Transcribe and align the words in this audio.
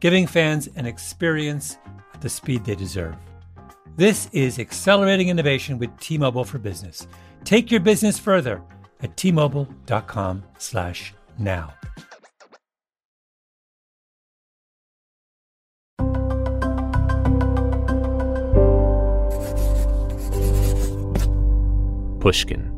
giving 0.00 0.26
fans 0.26 0.68
an 0.76 0.86
experience 0.86 1.78
at 2.14 2.20
the 2.20 2.28
speed 2.28 2.64
they 2.64 2.74
deserve. 2.74 3.14
This 3.96 4.28
is 4.32 4.58
accelerating 4.58 5.28
innovation 5.28 5.78
with 5.78 5.96
T-Mobile 6.00 6.44
for 6.44 6.58
Business. 6.58 7.06
Take 7.44 7.70
your 7.70 7.78
business 7.80 8.18
further 8.18 8.60
at 9.00 9.16
t-mobile.com/now. 9.16 11.74
Pushkin. 22.20 22.72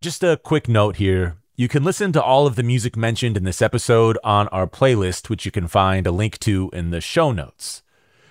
Just 0.00 0.24
a 0.24 0.36
quick 0.36 0.68
note 0.68 0.96
here 0.96 1.39
you 1.60 1.68
can 1.68 1.84
listen 1.84 2.10
to 2.10 2.22
all 2.22 2.46
of 2.46 2.56
the 2.56 2.62
music 2.62 2.96
mentioned 2.96 3.36
in 3.36 3.44
this 3.44 3.60
episode 3.60 4.16
on 4.24 4.48
our 4.48 4.66
playlist, 4.66 5.28
which 5.28 5.44
you 5.44 5.50
can 5.50 5.68
find 5.68 6.06
a 6.06 6.10
link 6.10 6.38
to 6.38 6.70
in 6.72 6.88
the 6.88 7.02
show 7.02 7.32
notes. 7.32 7.82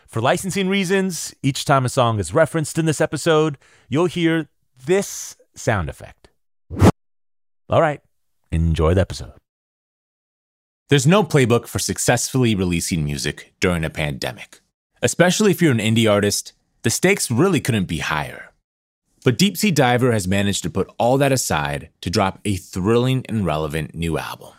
For 0.07 0.19
licensing 0.19 0.67
reasons, 0.67 1.35
each 1.43 1.63
time 1.63 1.85
a 1.85 1.89
song 1.89 2.19
is 2.19 2.33
referenced 2.33 2.79
in 2.79 2.87
this 2.87 2.99
episode, 2.99 3.59
you'll 3.87 4.07
hear 4.07 4.49
this 4.83 5.37
sound 5.53 5.89
effect. 5.89 6.29
All 7.69 7.81
right, 7.81 8.01
enjoy 8.51 8.95
the 8.95 9.01
episode. 9.01 9.33
There's 10.87 11.05
no 11.05 11.23
playbook 11.23 11.67
for 11.67 11.77
successfully 11.77 12.55
releasing 12.55 13.03
music 13.03 13.53
during 13.59 13.85
a 13.85 13.91
pandemic. 13.91 14.59
Especially 15.03 15.51
if 15.51 15.61
you're 15.61 15.71
an 15.71 15.77
indie 15.77 16.11
artist, 16.11 16.53
the 16.81 16.89
stakes 16.89 17.29
really 17.29 17.61
couldn't 17.61 17.85
be 17.85 17.99
higher. 17.99 18.48
But 19.23 19.37
Deep 19.37 19.57
Sea 19.57 19.71
Diver 19.71 20.11
has 20.13 20.27
managed 20.27 20.63
to 20.63 20.69
put 20.69 20.89
all 20.97 21.17
that 21.17 21.31
aside 21.31 21.89
to 22.01 22.09
drop 22.09 22.39
a 22.45 22.55
thrilling 22.55 23.25
and 23.27 23.45
relevant 23.45 23.93
new 23.93 24.17
album. 24.17 24.53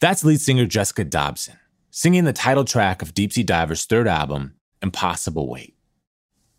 That's 0.00 0.24
lead 0.24 0.40
singer 0.40 0.66
Jessica 0.66 1.04
Dobson, 1.04 1.58
singing 1.90 2.24
the 2.24 2.32
title 2.32 2.64
track 2.64 3.02
of 3.02 3.14
Deep 3.14 3.32
Sea 3.32 3.42
Diver's 3.42 3.84
third 3.84 4.08
album, 4.08 4.54
Impossible 4.82 5.48
Weight. 5.48 5.74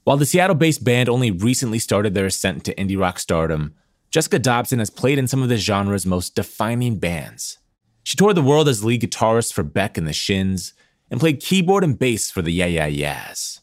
While 0.03 0.17
the 0.17 0.25
Seattle 0.25 0.55
based 0.55 0.83
band 0.83 1.09
only 1.09 1.31
recently 1.31 1.79
started 1.79 2.13
their 2.13 2.25
ascent 2.25 2.63
to 2.65 2.75
indie 2.75 2.99
rock 2.99 3.19
stardom, 3.19 3.75
Jessica 4.09 4.39
Dobson 4.39 4.79
has 4.79 4.89
played 4.89 5.17
in 5.17 5.27
some 5.27 5.43
of 5.43 5.49
the 5.49 5.57
genre's 5.57 6.05
most 6.05 6.33
defining 6.33 6.97
bands. 6.97 7.57
She 8.03 8.15
toured 8.15 8.37
the 8.37 8.41
world 8.41 8.69
as 8.69 8.83
lead 8.83 9.01
guitarist 9.01 9.51
for 9.51 9.63
Beck 9.63 9.97
and 9.97 10.07
the 10.07 10.13
Shins, 10.13 10.73
and 11.11 11.19
played 11.19 11.41
keyboard 11.41 11.83
and 11.83 11.99
bass 11.99 12.31
for 12.31 12.41
the 12.41 12.51
Yeah 12.51 12.67
Yeah 12.67 12.87
Yeahs. 12.87 13.61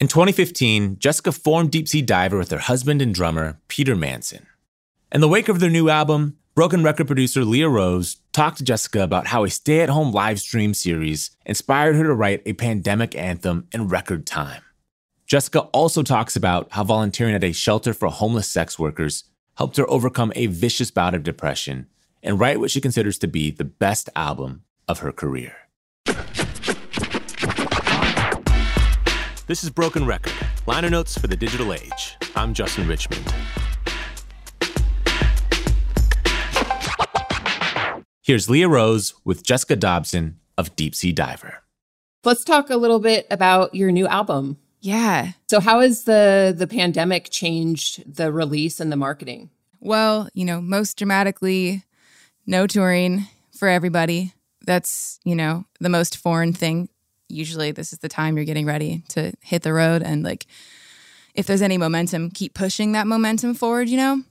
In 0.00 0.08
2015, 0.08 0.98
Jessica 0.98 1.32
formed 1.32 1.70
Deep 1.70 1.88
Sea 1.88 2.02
Diver 2.02 2.38
with 2.38 2.50
her 2.50 2.58
husband 2.58 3.00
and 3.00 3.14
drummer, 3.14 3.60
Peter 3.68 3.94
Mansen. 3.94 4.46
In 5.12 5.20
the 5.20 5.28
wake 5.28 5.48
of 5.48 5.60
their 5.60 5.70
new 5.70 5.88
album, 5.88 6.36
Broken 6.54 6.84
record 6.84 7.08
producer 7.08 7.44
Leah 7.44 7.68
Rose 7.68 8.18
talked 8.32 8.58
to 8.58 8.64
Jessica 8.64 9.02
about 9.02 9.26
how 9.26 9.42
a 9.42 9.50
stay 9.50 9.80
at 9.80 9.88
home 9.88 10.12
live 10.12 10.38
stream 10.38 10.72
series 10.72 11.32
inspired 11.44 11.96
her 11.96 12.04
to 12.04 12.14
write 12.14 12.42
a 12.46 12.52
pandemic 12.52 13.16
anthem 13.16 13.66
in 13.72 13.88
record 13.88 14.24
time. 14.24 14.62
Jessica 15.26 15.62
also 15.72 16.04
talks 16.04 16.36
about 16.36 16.70
how 16.70 16.84
volunteering 16.84 17.34
at 17.34 17.42
a 17.42 17.50
shelter 17.50 17.92
for 17.92 18.08
homeless 18.08 18.46
sex 18.46 18.78
workers 18.78 19.24
helped 19.56 19.76
her 19.78 19.90
overcome 19.90 20.32
a 20.36 20.46
vicious 20.46 20.92
bout 20.92 21.12
of 21.12 21.24
depression 21.24 21.88
and 22.22 22.38
write 22.38 22.60
what 22.60 22.70
she 22.70 22.80
considers 22.80 23.18
to 23.18 23.26
be 23.26 23.50
the 23.50 23.64
best 23.64 24.08
album 24.14 24.62
of 24.86 25.00
her 25.00 25.10
career. 25.10 25.56
This 29.46 29.62
is 29.62 29.68
Broken 29.68 30.06
Record, 30.06 30.32
liner 30.66 30.88
notes 30.88 31.18
for 31.18 31.26
the 31.26 31.36
digital 31.36 31.74
age. 31.74 32.16
I'm 32.34 32.54
Justin 32.54 32.88
Richmond. 32.88 33.22
Here's 38.22 38.48
Leah 38.48 38.70
Rose 38.70 39.12
with 39.22 39.44
Jessica 39.44 39.76
Dobson 39.76 40.40
of 40.56 40.74
Deep 40.76 40.94
Sea 40.94 41.12
Diver. 41.12 41.62
Let's 42.24 42.42
talk 42.42 42.70
a 42.70 42.78
little 42.78 43.00
bit 43.00 43.26
about 43.30 43.74
your 43.74 43.92
new 43.92 44.06
album. 44.06 44.56
Yeah. 44.80 45.32
So 45.50 45.60
how 45.60 45.80
has 45.80 46.04
the 46.04 46.54
the 46.56 46.66
pandemic 46.66 47.28
changed 47.28 48.16
the 48.16 48.32
release 48.32 48.80
and 48.80 48.90
the 48.90 48.96
marketing? 48.96 49.50
Well, 49.78 50.26
you 50.32 50.46
know, 50.46 50.62
most 50.62 50.96
dramatically 50.96 51.84
no 52.46 52.66
touring 52.66 53.26
for 53.54 53.68
everybody. 53.68 54.32
That's, 54.66 55.20
you 55.22 55.36
know, 55.36 55.66
the 55.80 55.90
most 55.90 56.16
foreign 56.16 56.54
thing 56.54 56.88
usually 57.34 57.72
this 57.72 57.92
is 57.92 57.98
the 57.98 58.08
time 58.08 58.36
you're 58.36 58.44
getting 58.44 58.66
ready 58.66 59.02
to 59.08 59.32
hit 59.40 59.62
the 59.62 59.72
road 59.72 60.02
and 60.02 60.22
like 60.22 60.46
if 61.34 61.46
there's 61.46 61.62
any 61.62 61.76
momentum 61.76 62.30
keep 62.30 62.54
pushing 62.54 62.92
that 62.92 63.06
momentum 63.06 63.54
forward 63.54 63.88
you 63.88 63.96
know 63.96 64.22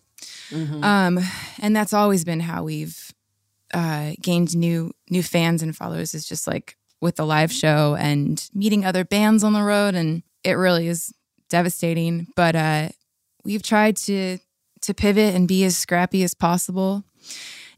mm-hmm. 0.49 0.83
um 0.83 1.19
and 1.61 1.75
that's 1.75 1.93
always 1.93 2.23
been 2.23 2.39
how 2.39 2.63
we've 2.63 3.13
uh 3.73 4.11
gained 4.21 4.55
new 4.55 4.91
new 5.09 5.23
fans 5.23 5.61
and 5.61 5.75
followers 5.75 6.13
is 6.13 6.25
just 6.25 6.47
like 6.47 6.77
with 7.01 7.17
the 7.17 7.25
live 7.25 7.51
show 7.51 7.95
and 7.99 8.49
meeting 8.53 8.85
other 8.85 9.03
bands 9.03 9.43
on 9.43 9.53
the 9.53 9.63
road 9.63 9.93
and 9.95 10.23
it 10.43 10.53
really 10.53 10.87
is 10.87 11.13
devastating 11.49 12.27
but 12.35 12.55
uh 12.55 12.89
we've 13.43 13.63
tried 13.63 13.97
to 13.97 14.37
to 14.81 14.93
pivot 14.93 15.35
and 15.35 15.47
be 15.47 15.63
as 15.63 15.77
scrappy 15.77 16.23
as 16.23 16.33
possible 16.33 17.03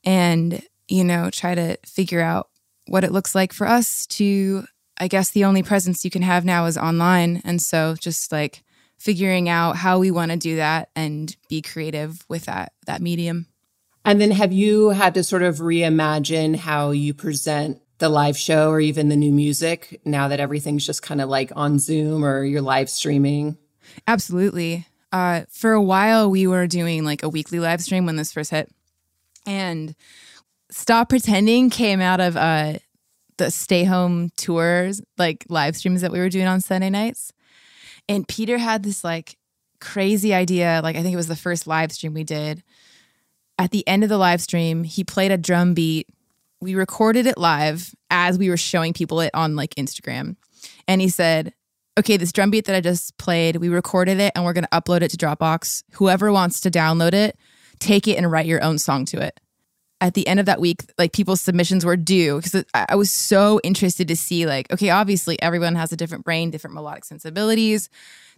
and 0.03 0.61
you 0.87 1.03
know 1.03 1.29
try 1.29 1.55
to 1.55 1.77
figure 1.85 2.21
out 2.21 2.49
what 2.87 3.03
it 3.03 3.11
looks 3.11 3.33
like 3.33 3.51
for 3.51 3.67
us 3.67 4.05
to 4.07 4.65
I 4.97 5.07
guess 5.07 5.31
the 5.31 5.43
only 5.43 5.63
presence 5.63 6.05
you 6.05 6.11
can 6.11 6.21
have 6.21 6.45
now 6.45 6.65
is 6.65 6.77
online. 6.77 7.41
And 7.43 7.61
so 7.61 7.95
just 7.99 8.31
like 8.31 8.63
figuring 8.97 9.49
out 9.49 9.75
how 9.75 9.99
we 9.99 10.11
want 10.11 10.31
to 10.31 10.37
do 10.37 10.55
that 10.55 10.89
and 10.95 11.35
be 11.49 11.61
creative 11.61 12.25
with 12.29 12.45
that 12.45 12.73
that 12.85 13.01
medium. 13.01 13.47
And 14.05 14.21
then 14.21 14.31
have 14.31 14.53
you 14.53 14.89
had 14.89 15.15
to 15.15 15.23
sort 15.23 15.43
of 15.43 15.57
reimagine 15.57 16.55
how 16.55 16.91
you 16.91 17.13
present 17.13 17.81
the 17.97 18.09
live 18.09 18.37
show 18.37 18.69
or 18.69 18.79
even 18.79 19.09
the 19.09 19.15
new 19.15 19.31
music 19.31 19.99
now 20.05 20.27
that 20.27 20.39
everything's 20.39 20.85
just 20.85 21.01
kind 21.01 21.21
of 21.21 21.29
like 21.29 21.51
on 21.55 21.79
Zoom 21.79 22.23
or 22.23 22.43
you're 22.43 22.61
live 22.61 22.89
streaming? 22.89 23.57
Absolutely. 24.07 24.85
Uh, 25.11 25.43
for 25.49 25.71
a 25.71 25.81
while, 25.81 26.29
we 26.29 26.45
were 26.45 26.67
doing 26.67 27.03
like 27.03 27.23
a 27.23 27.29
weekly 27.29 27.59
live 27.59 27.81
stream 27.81 28.05
when 28.05 28.15
this 28.15 28.33
first 28.33 28.51
hit. 28.51 28.69
And 29.45 29.95
Stop 30.69 31.09
Pretending 31.09 31.69
came 31.69 32.01
out 32.01 32.19
of 32.19 32.35
uh, 32.35 32.73
the 33.37 33.51
stay 33.51 33.83
home 33.83 34.29
tours, 34.37 35.01
like 35.17 35.45
live 35.49 35.75
streams 35.75 36.01
that 36.01 36.11
we 36.11 36.19
were 36.19 36.29
doing 36.29 36.47
on 36.47 36.61
Sunday 36.61 36.89
nights. 36.89 37.31
And 38.07 38.27
Peter 38.27 38.57
had 38.57 38.83
this 38.83 39.03
like 39.03 39.37
crazy 39.79 40.33
idea. 40.33 40.81
Like, 40.83 40.95
I 40.95 41.01
think 41.01 41.13
it 41.13 41.17
was 41.17 41.27
the 41.27 41.35
first 41.35 41.67
live 41.67 41.91
stream 41.91 42.13
we 42.13 42.23
did. 42.23 42.63
At 43.57 43.71
the 43.71 43.87
end 43.87 44.03
of 44.03 44.09
the 44.09 44.17
live 44.17 44.41
stream, 44.41 44.83
he 44.83 45.03
played 45.03 45.31
a 45.31 45.37
drum 45.37 45.73
beat. 45.73 46.07
We 46.61 46.75
recorded 46.75 47.25
it 47.25 47.37
live 47.37 47.93
as 48.09 48.37
we 48.37 48.49
were 48.49 48.57
showing 48.57 48.93
people 48.93 49.19
it 49.21 49.31
on 49.33 49.55
like 49.55 49.75
Instagram. 49.75 50.35
And 50.87 51.01
he 51.01 51.09
said, 51.09 51.53
Okay, 51.97 52.17
this 52.17 52.33
drum 52.33 52.49
beat 52.49 52.65
that 52.65 52.75
I 52.75 52.81
just 52.81 53.17
played, 53.17 53.55
we 53.55 53.69
recorded 53.69 54.19
it 54.19 54.33
and 54.35 54.43
we're 54.43 54.51
going 54.51 54.65
to 54.65 54.81
upload 54.81 55.01
it 55.01 55.11
to 55.11 55.17
Dropbox. 55.17 55.83
Whoever 55.93 56.29
wants 56.29 56.59
to 56.61 56.71
download 56.71 57.13
it, 57.13 57.37
take 57.79 58.05
it 58.05 58.17
and 58.17 58.29
write 58.29 58.47
your 58.47 58.61
own 58.61 58.77
song 58.79 59.05
to 59.05 59.21
it 59.21 59.39
at 60.05 60.13
the 60.13 60.27
end 60.27 60.39
of 60.39 60.45
that 60.45 60.61
week, 60.61 60.83
like 60.99 61.13
people's 61.13 61.41
submissions 61.41 61.83
were 61.83 61.97
due 61.97 62.39
because 62.39 62.63
I 62.75 62.95
was 62.95 63.09
so 63.09 63.59
interested 63.63 64.07
to 64.09 64.15
see, 64.15 64.45
like, 64.45 64.71
okay, 64.71 64.91
obviously 64.91 65.41
everyone 65.41 65.73
has 65.73 65.91
a 65.91 65.97
different 65.97 66.23
brain, 66.23 66.51
different 66.51 66.75
melodic 66.75 67.05
sensibilities. 67.05 67.89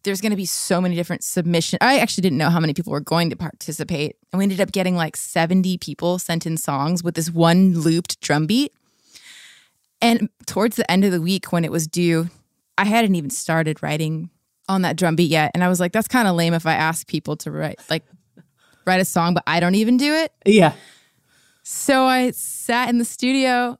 There's 0.03 0.21
going 0.21 0.29
to 0.29 0.37
be 0.37 0.45
so 0.45 0.79
many 0.79 0.95
different 0.95 1.25
submissions. 1.25 1.79
I 1.81 1.99
actually 1.99 2.21
didn't 2.21 2.37
know 2.37 2.49
how 2.49 2.61
many 2.61 2.73
people 2.73 2.93
were 2.93 3.01
going 3.01 3.29
to 3.31 3.35
participate. 3.35 4.15
And 4.31 4.37
we 4.37 4.45
ended 4.45 4.61
up 4.61 4.71
getting 4.71 4.95
like 4.95 5.17
70 5.17 5.77
people 5.79 6.19
sent 6.19 6.45
in 6.45 6.55
songs 6.55 7.03
with 7.03 7.15
this 7.15 7.29
one 7.29 7.77
looped 7.77 8.21
drum 8.21 8.47
beat. 8.47 8.71
And 10.01 10.29
towards 10.45 10.77
the 10.77 10.89
end 10.89 11.03
of 11.03 11.11
the 11.11 11.21
week, 11.21 11.51
when 11.51 11.65
it 11.65 11.71
was 11.71 11.85
due, 11.85 12.29
I 12.77 12.85
hadn't 12.85 13.15
even 13.15 13.29
started 13.29 13.83
writing 13.83 14.29
on 14.69 14.83
that 14.83 14.95
drum 14.95 15.17
beat 15.17 15.29
yet. 15.29 15.51
And 15.53 15.65
I 15.65 15.67
was 15.67 15.81
like, 15.81 15.91
that's 15.91 16.07
kind 16.07 16.29
of 16.29 16.35
lame 16.37 16.53
if 16.53 16.65
I 16.65 16.75
ask 16.75 17.05
people 17.07 17.35
to 17.37 17.51
write, 17.51 17.81
like, 17.89 18.05
write 18.85 19.01
a 19.01 19.05
song, 19.05 19.33
but 19.33 19.43
I 19.45 19.59
don't 19.59 19.75
even 19.75 19.97
do 19.97 20.13
it. 20.13 20.31
Yeah. 20.45 20.73
So 21.69 22.05
I 22.05 22.31
sat 22.31 22.87
in 22.87 22.97
the 22.97 23.03
studio 23.03 23.77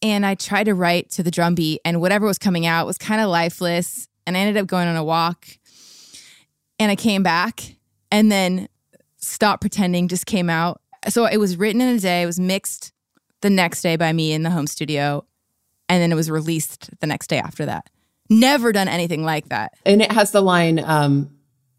and 0.00 0.24
I 0.24 0.34
tried 0.34 0.64
to 0.64 0.74
write 0.74 1.10
to 1.10 1.22
the 1.22 1.30
drum 1.30 1.54
beat, 1.54 1.82
and 1.84 2.00
whatever 2.00 2.26
was 2.26 2.38
coming 2.38 2.64
out 2.64 2.86
was 2.86 2.96
kind 2.96 3.20
of 3.20 3.28
lifeless. 3.28 4.08
And 4.26 4.34
I 4.34 4.40
ended 4.40 4.56
up 4.56 4.66
going 4.66 4.88
on 4.88 4.96
a 4.96 5.04
walk 5.04 5.46
and 6.78 6.90
I 6.90 6.96
came 6.96 7.22
back 7.22 7.76
and 8.10 8.32
then 8.32 8.70
Stop 9.18 9.60
Pretending 9.60 10.08
just 10.08 10.24
came 10.24 10.48
out. 10.48 10.80
So 11.10 11.26
it 11.26 11.36
was 11.36 11.58
written 11.58 11.82
in 11.82 11.94
a 11.94 11.98
day, 12.00 12.22
it 12.22 12.26
was 12.26 12.40
mixed 12.40 12.92
the 13.42 13.50
next 13.50 13.82
day 13.82 13.96
by 13.96 14.10
me 14.10 14.32
in 14.32 14.42
the 14.42 14.50
home 14.50 14.66
studio, 14.66 15.26
and 15.90 16.00
then 16.00 16.10
it 16.10 16.14
was 16.14 16.30
released 16.30 16.98
the 17.00 17.06
next 17.06 17.26
day 17.26 17.38
after 17.38 17.66
that. 17.66 17.90
Never 18.30 18.72
done 18.72 18.88
anything 18.88 19.22
like 19.22 19.50
that. 19.50 19.74
And 19.84 20.00
it 20.00 20.12
has 20.12 20.30
the 20.30 20.40
line, 20.40 20.82
um, 20.82 21.30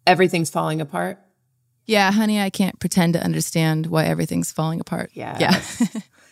everything's 0.05 0.51
falling 0.51 0.79
apart. 0.79 1.19
Yeah, 1.89 2.11
honey, 2.11 2.39
I 2.39 2.49
can't 2.51 2.79
pretend 2.79 3.13
to 3.13 3.23
understand 3.23 3.87
why 3.87 4.05
everything's 4.05 4.51
falling 4.51 4.79
apart. 4.79 5.09
Yeah. 5.13 5.37
Yeah. 5.39 5.61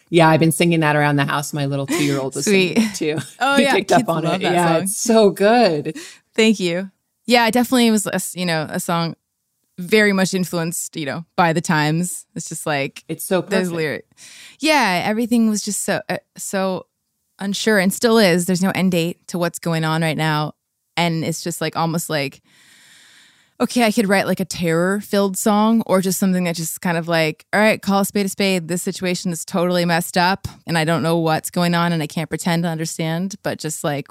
Yeah, 0.10 0.30
I've 0.30 0.40
been 0.40 0.52
singing 0.54 0.80
that 0.82 0.96
around 0.96 1.18
the 1.18 1.26
house. 1.26 1.52
My 1.52 1.66
little 1.66 1.86
two 1.88 2.04
year 2.04 2.18
old 2.20 2.36
was 2.36 2.46
Sweet. 2.46 2.76
singing 2.78 2.90
it 2.92 2.96
too. 2.96 3.18
Oh, 3.40 3.58
he 3.58 3.64
yeah, 3.64 3.74
picked 3.74 3.92
up 3.92 3.98
kids 4.00 4.10
on 4.10 4.24
love 4.24 4.36
it. 4.36 4.44
that 4.44 4.54
Yeah, 4.54 4.68
song. 4.74 4.84
it's 4.84 4.98
so 4.98 5.30
good. 5.32 5.98
Thank 6.34 6.60
you. 6.62 6.92
Yeah, 7.26 7.46
it 7.48 7.52
definitely 7.52 7.92
was, 7.92 8.06
a 8.08 8.22
you 8.40 8.46
know, 8.46 8.68
a 8.70 8.80
song 8.80 9.16
very 9.80 10.14
much 10.14 10.34
influenced, 10.34 10.96
you 10.96 11.06
know, 11.06 11.26
by 11.36 11.52
the 11.54 11.60
times. 11.62 12.26
It's 12.36 12.48
just 12.48 12.66
like 12.66 13.04
It's 13.10 13.26
so 13.26 13.42
those 13.42 13.50
perfect. 13.70 13.72
lyrics. 13.76 14.26
Yeah, 14.60 15.02
everything 15.06 15.50
was 15.50 15.62
just 15.62 15.84
so 15.84 16.02
uh, 16.08 16.18
so 16.38 16.86
unsure 17.40 17.80
and 17.80 17.92
still 17.94 18.18
is. 18.18 18.46
There's 18.46 18.64
no 18.64 18.72
end 18.76 18.92
date 18.94 19.28
to 19.28 19.38
what's 19.38 19.60
going 19.60 19.84
on 19.84 20.02
right 20.04 20.18
now, 20.18 20.54
and 20.96 21.26
it's 21.26 21.42
just 21.42 21.60
like 21.60 21.76
almost 21.76 22.10
like 22.10 22.42
okay, 23.60 23.84
I 23.84 23.92
could 23.92 24.08
write 24.08 24.28
like 24.28 24.40
a 24.40 24.46
terror 24.46 25.02
filled 25.02 25.38
song 25.38 25.82
or 25.86 26.02
just 26.02 26.20
something 26.20 26.44
that 26.44 26.56
just 26.56 26.82
kind 26.82 26.98
of 26.98 27.08
like, 27.08 27.46
all 27.54 27.60
right, 27.60 27.82
call 27.82 28.02
a 28.02 28.06
spade 28.06 28.26
a 28.26 28.30
spade. 28.30 28.68
This 28.68 28.84
situation 28.84 29.32
is 29.32 29.44
totally 29.44 29.86
messed 29.86 30.18
up 30.18 30.48
and 30.66 30.78
I 30.78 30.86
don't 30.86 31.04
know 31.04 31.18
what's 31.18 31.50
going 31.50 31.74
on 31.74 31.92
and 31.92 32.04
I 32.04 32.08
can't 32.08 32.30
pretend 32.30 32.64
to 32.64 32.70
understand, 32.70 33.36
but 33.44 33.60
just 33.60 33.84
like 33.84 34.08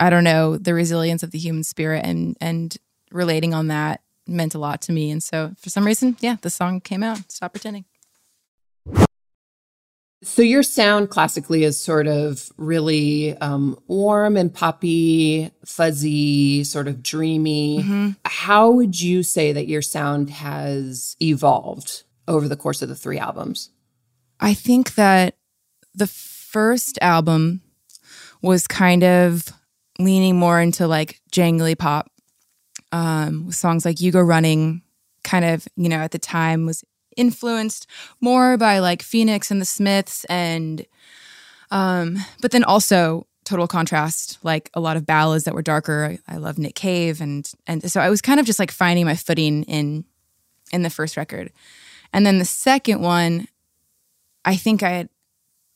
I 0.00 0.10
don't 0.10 0.24
know, 0.24 0.56
the 0.56 0.74
resilience 0.74 1.22
of 1.22 1.30
the 1.30 1.38
human 1.38 1.64
spirit 1.64 2.04
and 2.04 2.36
and 2.40 2.76
relating 3.10 3.54
on 3.54 3.68
that 3.68 4.00
meant 4.26 4.54
a 4.54 4.58
lot 4.58 4.80
to 4.82 4.92
me. 4.92 5.10
And 5.10 5.22
so 5.22 5.52
for 5.58 5.68
some 5.70 5.84
reason, 5.84 6.16
yeah, 6.20 6.36
the 6.40 6.50
song 6.50 6.80
came 6.80 7.02
out. 7.02 7.30
Stop 7.30 7.52
pretending. 7.52 7.84
So 10.24 10.42
your 10.42 10.62
sound 10.62 11.10
classically 11.10 11.64
is 11.64 11.82
sort 11.82 12.06
of 12.06 12.50
really 12.56 13.36
um, 13.38 13.76
warm 13.88 14.36
and 14.36 14.54
poppy, 14.54 15.50
fuzzy, 15.64 16.62
sort 16.62 16.86
of 16.86 17.02
dreamy. 17.02 18.14
How 18.24 18.70
would 18.70 19.00
you 19.00 19.24
say 19.24 19.52
that 19.52 19.66
your 19.66 19.82
sound 19.82 20.30
has 20.30 21.16
evolved 21.20 22.04
over 22.28 22.48
the 22.48 22.56
course 22.56 22.82
of 22.82 22.88
the 22.88 22.94
three 22.94 23.18
albums? 23.18 23.70
I 24.38 24.54
think 24.54 24.94
that 24.94 25.34
the 25.94 26.06
first 26.06 26.98
album 27.00 27.62
was 28.42 28.66
kind 28.66 29.02
of 29.02 29.48
leaning 29.98 30.36
more 30.36 30.60
into 30.60 30.86
like 30.86 31.20
jangly 31.32 31.76
pop 31.76 32.10
um, 32.92 33.46
with 33.46 33.56
songs 33.56 33.84
like 33.84 34.00
You 34.00 34.12
Go 34.12 34.20
Running, 34.20 34.82
kind 35.24 35.44
of, 35.44 35.66
you 35.76 35.88
know, 35.88 35.98
at 35.98 36.10
the 36.10 36.18
time 36.18 36.66
was 36.66 36.84
influenced 37.16 37.86
more 38.20 38.56
by 38.56 38.78
like 38.78 39.02
Phoenix 39.02 39.50
and 39.50 39.60
the 39.60 39.66
Smiths 39.66 40.24
and 40.24 40.86
um 41.70 42.18
but 42.40 42.50
then 42.50 42.64
also 42.64 43.26
total 43.44 43.66
contrast 43.66 44.38
like 44.42 44.70
a 44.74 44.80
lot 44.80 44.96
of 44.96 45.04
ballads 45.04 45.44
that 45.44 45.54
were 45.54 45.62
darker. 45.62 46.18
I, 46.28 46.34
I 46.34 46.36
love 46.36 46.58
Nick 46.58 46.74
Cave 46.74 47.20
and 47.20 47.50
and 47.66 47.90
so 47.90 48.00
I 48.00 48.10
was 48.10 48.22
kind 48.22 48.40
of 48.40 48.46
just 48.46 48.58
like 48.58 48.70
finding 48.70 49.04
my 49.04 49.16
footing 49.16 49.64
in 49.64 50.04
in 50.72 50.82
the 50.82 50.90
first 50.90 51.16
record. 51.16 51.52
And 52.12 52.26
then 52.26 52.38
the 52.38 52.44
second 52.44 53.00
one 53.00 53.48
I 54.44 54.56
think 54.56 54.82
I 54.82 54.90
had 54.90 55.08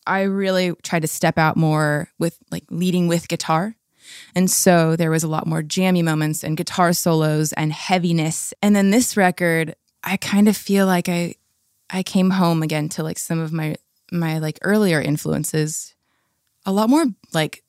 I 0.07 0.23
really 0.23 0.73
tried 0.83 1.03
to 1.03 1.09
step 1.09 1.37
out 1.37 1.57
more 1.57 2.09
with 2.19 2.39
like 2.51 2.65
leading 2.71 3.09
with 3.09 3.29
guitar. 3.29 3.77
And 4.35 4.51
so 4.51 4.95
there 4.95 5.11
was 5.11 5.25
a 5.25 5.29
lot 5.29 5.49
more 5.49 5.63
jammy 5.63 6.03
moments 6.03 6.45
and 6.45 6.57
guitar 6.57 6.93
solos 6.93 7.53
and 7.55 7.73
heaviness. 7.73 8.55
And 8.63 8.77
then 8.77 8.91
this 8.91 9.17
record, 9.17 9.75
I 10.07 10.17
kind 10.17 10.49
of 10.49 10.57
feel 10.57 10.87
like 10.87 11.09
I 11.09 11.35
I 11.91 12.03
came 12.03 12.31
home 12.31 12.63
again 12.63 12.89
to 12.91 13.03
like 13.03 13.19
some 13.19 13.41
of 13.41 13.53
my 13.53 13.77
my 14.11 14.39
like 14.39 14.59
earlier 14.63 15.01
influences. 15.01 15.95
A 16.65 16.73
lot 16.73 16.89
more 16.89 17.07
like 17.33 17.63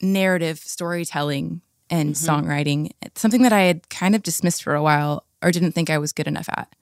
narrative 0.00 0.58
storytelling 0.58 1.60
and 1.88 2.14
mm-hmm. 2.14 2.30
songwriting. 2.30 2.90
Something 3.14 3.42
that 3.42 3.52
I 3.52 3.62
had 3.62 3.88
kind 3.88 4.14
of 4.14 4.22
dismissed 4.22 4.62
for 4.62 4.74
a 4.74 4.82
while 4.82 5.24
or 5.42 5.50
didn't 5.50 5.72
think 5.72 5.90
I 5.90 5.98
was 5.98 6.12
good 6.12 6.26
enough 6.26 6.48
at. 6.50 6.74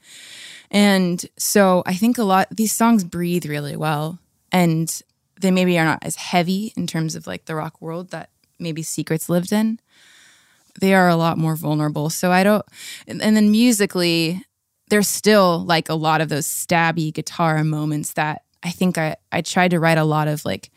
And 0.71 1.25
so 1.37 1.83
I 1.87 1.95
think 1.95 2.19
a 2.19 2.25
lot 2.25 2.49
these 2.51 2.73
songs 2.73 3.05
breathe 3.05 3.47
really 3.47 3.77
well 3.77 4.19
and 4.53 5.03
they 5.41 5.51
maybe 5.51 5.79
are 5.79 5.85
not 5.85 6.05
as 6.05 6.17
heavy 6.17 6.73
in 6.77 6.87
terms 6.87 7.15
of 7.15 7.27
like 7.27 7.47
the 7.47 7.55
rock 7.55 7.81
world 7.81 8.11
that 8.11 8.31
maybe 8.59 8.83
Secrets 8.83 9.29
lived 9.29 9.53
in. 9.53 9.81
They 10.81 10.95
are 10.95 11.09
a 11.09 11.17
lot 11.17 11.39
more 11.39 11.57
vulnerable. 11.57 12.11
So 12.11 12.31
I 12.31 12.45
don't 12.45 12.65
and, 13.07 13.23
and 13.23 13.37
then 13.37 13.51
musically 13.51 14.45
there's 14.89 15.09
still 15.09 15.65
like 15.65 15.89
a 15.89 15.95
lot 15.95 16.21
of 16.21 16.29
those 16.29 16.47
stabby 16.47 17.13
guitar 17.13 17.63
moments 17.65 18.15
that 18.15 18.43
I 18.63 18.71
think 18.71 18.99
I 18.99 19.17
I 19.33 19.43
tried 19.43 19.71
to 19.73 19.81
write 19.81 19.99
a 19.99 20.05
lot 20.05 20.29
of 20.29 20.45
like 20.45 20.71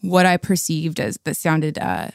what 0.00 0.26
I 0.26 0.36
perceived 0.36 1.00
as 1.00 1.18
that 1.24 1.36
sounded 1.36 1.78
uh 1.78 2.08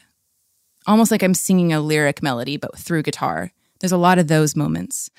almost 0.86 1.10
like 1.10 1.22
I'm 1.22 1.34
singing 1.34 1.72
a 1.72 1.80
lyric 1.80 2.22
melody 2.22 2.56
but 2.56 2.76
through 2.78 3.02
guitar. 3.02 3.52
There's 3.80 3.92
a 3.92 3.96
lot 3.98 4.18
of 4.18 4.28
those 4.28 4.54
moments. 4.56 5.10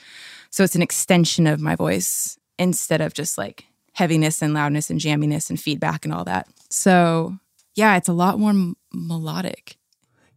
So 0.50 0.64
it's 0.64 0.76
an 0.76 0.82
extension 0.82 1.48
of 1.48 1.60
my 1.60 1.76
voice 1.76 2.38
instead 2.58 3.02
of 3.02 3.14
just 3.14 3.38
like 3.38 3.66
heaviness 3.94 4.42
and 4.42 4.54
loudness 4.54 4.90
and 4.90 5.00
jamminess 5.00 5.50
and 5.50 5.60
feedback 5.60 6.06
and 6.06 6.14
all 6.14 6.24
that. 6.26 6.48
So 6.70 7.38
yeah, 7.76 7.98
it's 7.98 8.10
a 8.10 8.14
lot 8.14 8.40
more 8.40 8.52
m- 8.52 8.76
melodic. 8.94 9.78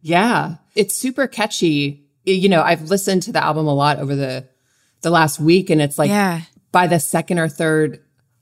Yeah, 0.01 0.55
it's 0.75 0.95
super 0.95 1.27
catchy. 1.27 2.05
You 2.25 2.49
know, 2.49 2.61
I've 2.61 2.89
listened 2.89 3.23
to 3.23 3.31
the 3.31 3.43
album 3.43 3.67
a 3.67 3.73
lot 3.73 3.99
over 3.99 4.15
the 4.15 4.47
the 5.07 5.13
last 5.13 5.39
week, 5.39 5.69
and 5.69 5.81
it's 5.81 5.97
like 5.97 6.09
yeah. 6.09 6.41
by 6.73 6.87
the 6.87 6.99
second 6.99 7.39
or 7.39 7.47
third 7.47 8.01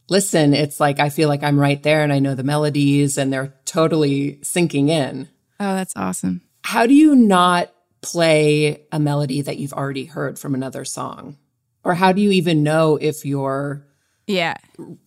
listen, 0.10 0.54
it's 0.54 0.80
like 0.80 1.00
I 1.00 1.10
feel 1.10 1.30
like 1.30 1.44
I'm 1.44 1.60
right 1.60 1.82
there, 1.82 2.02
and 2.04 2.12
I 2.12 2.20
know 2.20 2.34
the 2.36 2.44
melodies, 2.44 3.18
and 3.18 3.32
they're 3.32 3.54
totally 3.66 4.40
sinking 4.42 4.90
in. 4.90 5.30
Oh, 5.60 5.76
that's 5.76 5.94
awesome. 5.96 6.42
How 6.64 6.88
do 6.88 6.94
you 6.94 7.16
not 7.16 7.72
play 8.02 8.86
a 8.92 9.00
melody 9.00 9.42
that 9.42 9.58
you've 9.58 9.74
already 9.74 10.06
heard 10.06 10.40
from 10.40 10.56
another 10.56 10.86
song, 10.86 11.38
or 11.84 11.94
how 11.94 12.12
do 12.12 12.22
you 12.22 12.32
even 12.32 12.64
know 12.64 12.98
if 13.00 13.26
you're 13.26 13.86
Yeah. 14.28 14.56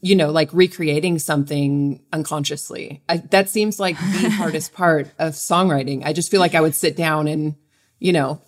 you 0.00 0.14
know, 0.14 0.30
like 0.30 0.52
recreating 0.52 1.18
something 1.18 2.00
unconsciously. 2.12 3.02
I, 3.08 3.16
that 3.30 3.48
seems 3.50 3.80
like 3.80 3.96
the 3.98 4.30
hardest 4.40 4.72
part 4.72 5.08
of 5.18 5.34
songwriting. 5.34 6.02
I 6.04 6.12
just 6.12 6.30
feel 6.30 6.40
like 6.40 6.54
I 6.54 6.60
would 6.60 6.74
sit 6.76 6.96
down 6.96 7.26
and, 7.26 7.56
you 7.98 8.12
know, 8.12 8.40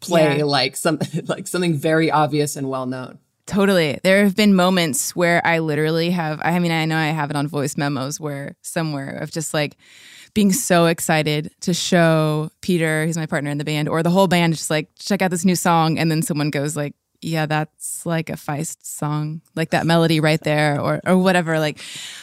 play 0.00 0.38
Yeah. 0.38 0.44
like 0.44 0.76
something 0.76 1.24
like 1.28 1.46
something 1.46 1.74
very 1.74 2.10
obvious 2.10 2.56
and 2.56 2.68
well 2.68 2.86
known. 2.86 3.18
Totally. 3.46 4.00
There 4.02 4.24
have 4.24 4.34
been 4.34 4.54
moments 4.56 5.14
where 5.14 5.40
I 5.46 5.60
literally 5.60 6.10
have, 6.10 6.40
I 6.44 6.58
mean, 6.58 6.72
I 6.72 6.84
know 6.84 6.96
I 6.96 7.06
have 7.06 7.30
it 7.30 7.36
on 7.36 7.46
voice 7.46 7.76
memos 7.76 8.18
where 8.18 8.56
somewhere 8.62 9.10
of 9.18 9.30
just 9.30 9.54
like 9.54 9.76
being 10.34 10.52
so 10.52 10.86
excited 10.86 11.52
to 11.60 11.72
show 11.72 12.50
Peter, 12.60 13.06
who's 13.06 13.16
my 13.16 13.26
partner 13.26 13.48
in 13.50 13.58
the 13.58 13.64
band, 13.64 13.88
or 13.88 14.02
the 14.02 14.10
whole 14.10 14.26
band, 14.26 14.54
just 14.56 14.68
like, 14.68 14.88
check 14.98 15.22
out 15.22 15.30
this 15.30 15.44
new 15.44 15.54
song. 15.54 15.96
And 15.96 16.10
then 16.10 16.22
someone 16.22 16.50
goes 16.50 16.76
like, 16.76 16.94
yeah, 17.22 17.46
that's 17.46 18.04
like 18.04 18.30
a 18.30 18.34
Feist 18.34 18.84
song, 18.84 19.40
like 19.54 19.70
that 19.70 19.86
melody 19.86 20.18
right 20.20 20.40
there, 20.42 20.80
or 20.80 21.00
or 21.06 21.16
whatever. 21.16 21.58
Like, 21.60 21.78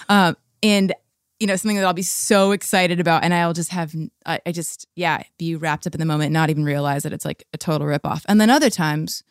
um, 0.10 0.36
and 0.62 0.94
you 1.44 1.48
know, 1.48 1.58
something 1.58 1.76
that 1.76 1.84
I'll 1.84 1.92
be 1.92 2.04
so 2.04 2.54
excited 2.54 3.02
about, 3.02 3.26
and 3.26 3.34
I'll 3.34 3.52
just 3.52 3.72
have, 3.72 3.94
I, 4.26 4.40
I 4.46 4.54
just, 4.54 4.88
yeah, 4.96 5.24
be 5.38 5.58
wrapped 5.58 5.86
up 5.86 5.94
in 5.94 6.00
the 6.00 6.06
moment, 6.06 6.32
not 6.32 6.50
even 6.50 6.64
realize 6.64 7.04
that 7.04 7.12
it's 7.12 7.26
like 7.26 7.44
a 7.52 7.58
total 7.58 7.86
rip 7.86 8.06
off. 8.06 8.26
And 8.30 8.40
then 8.40 8.50
other 8.50 8.70
times, 8.70 9.26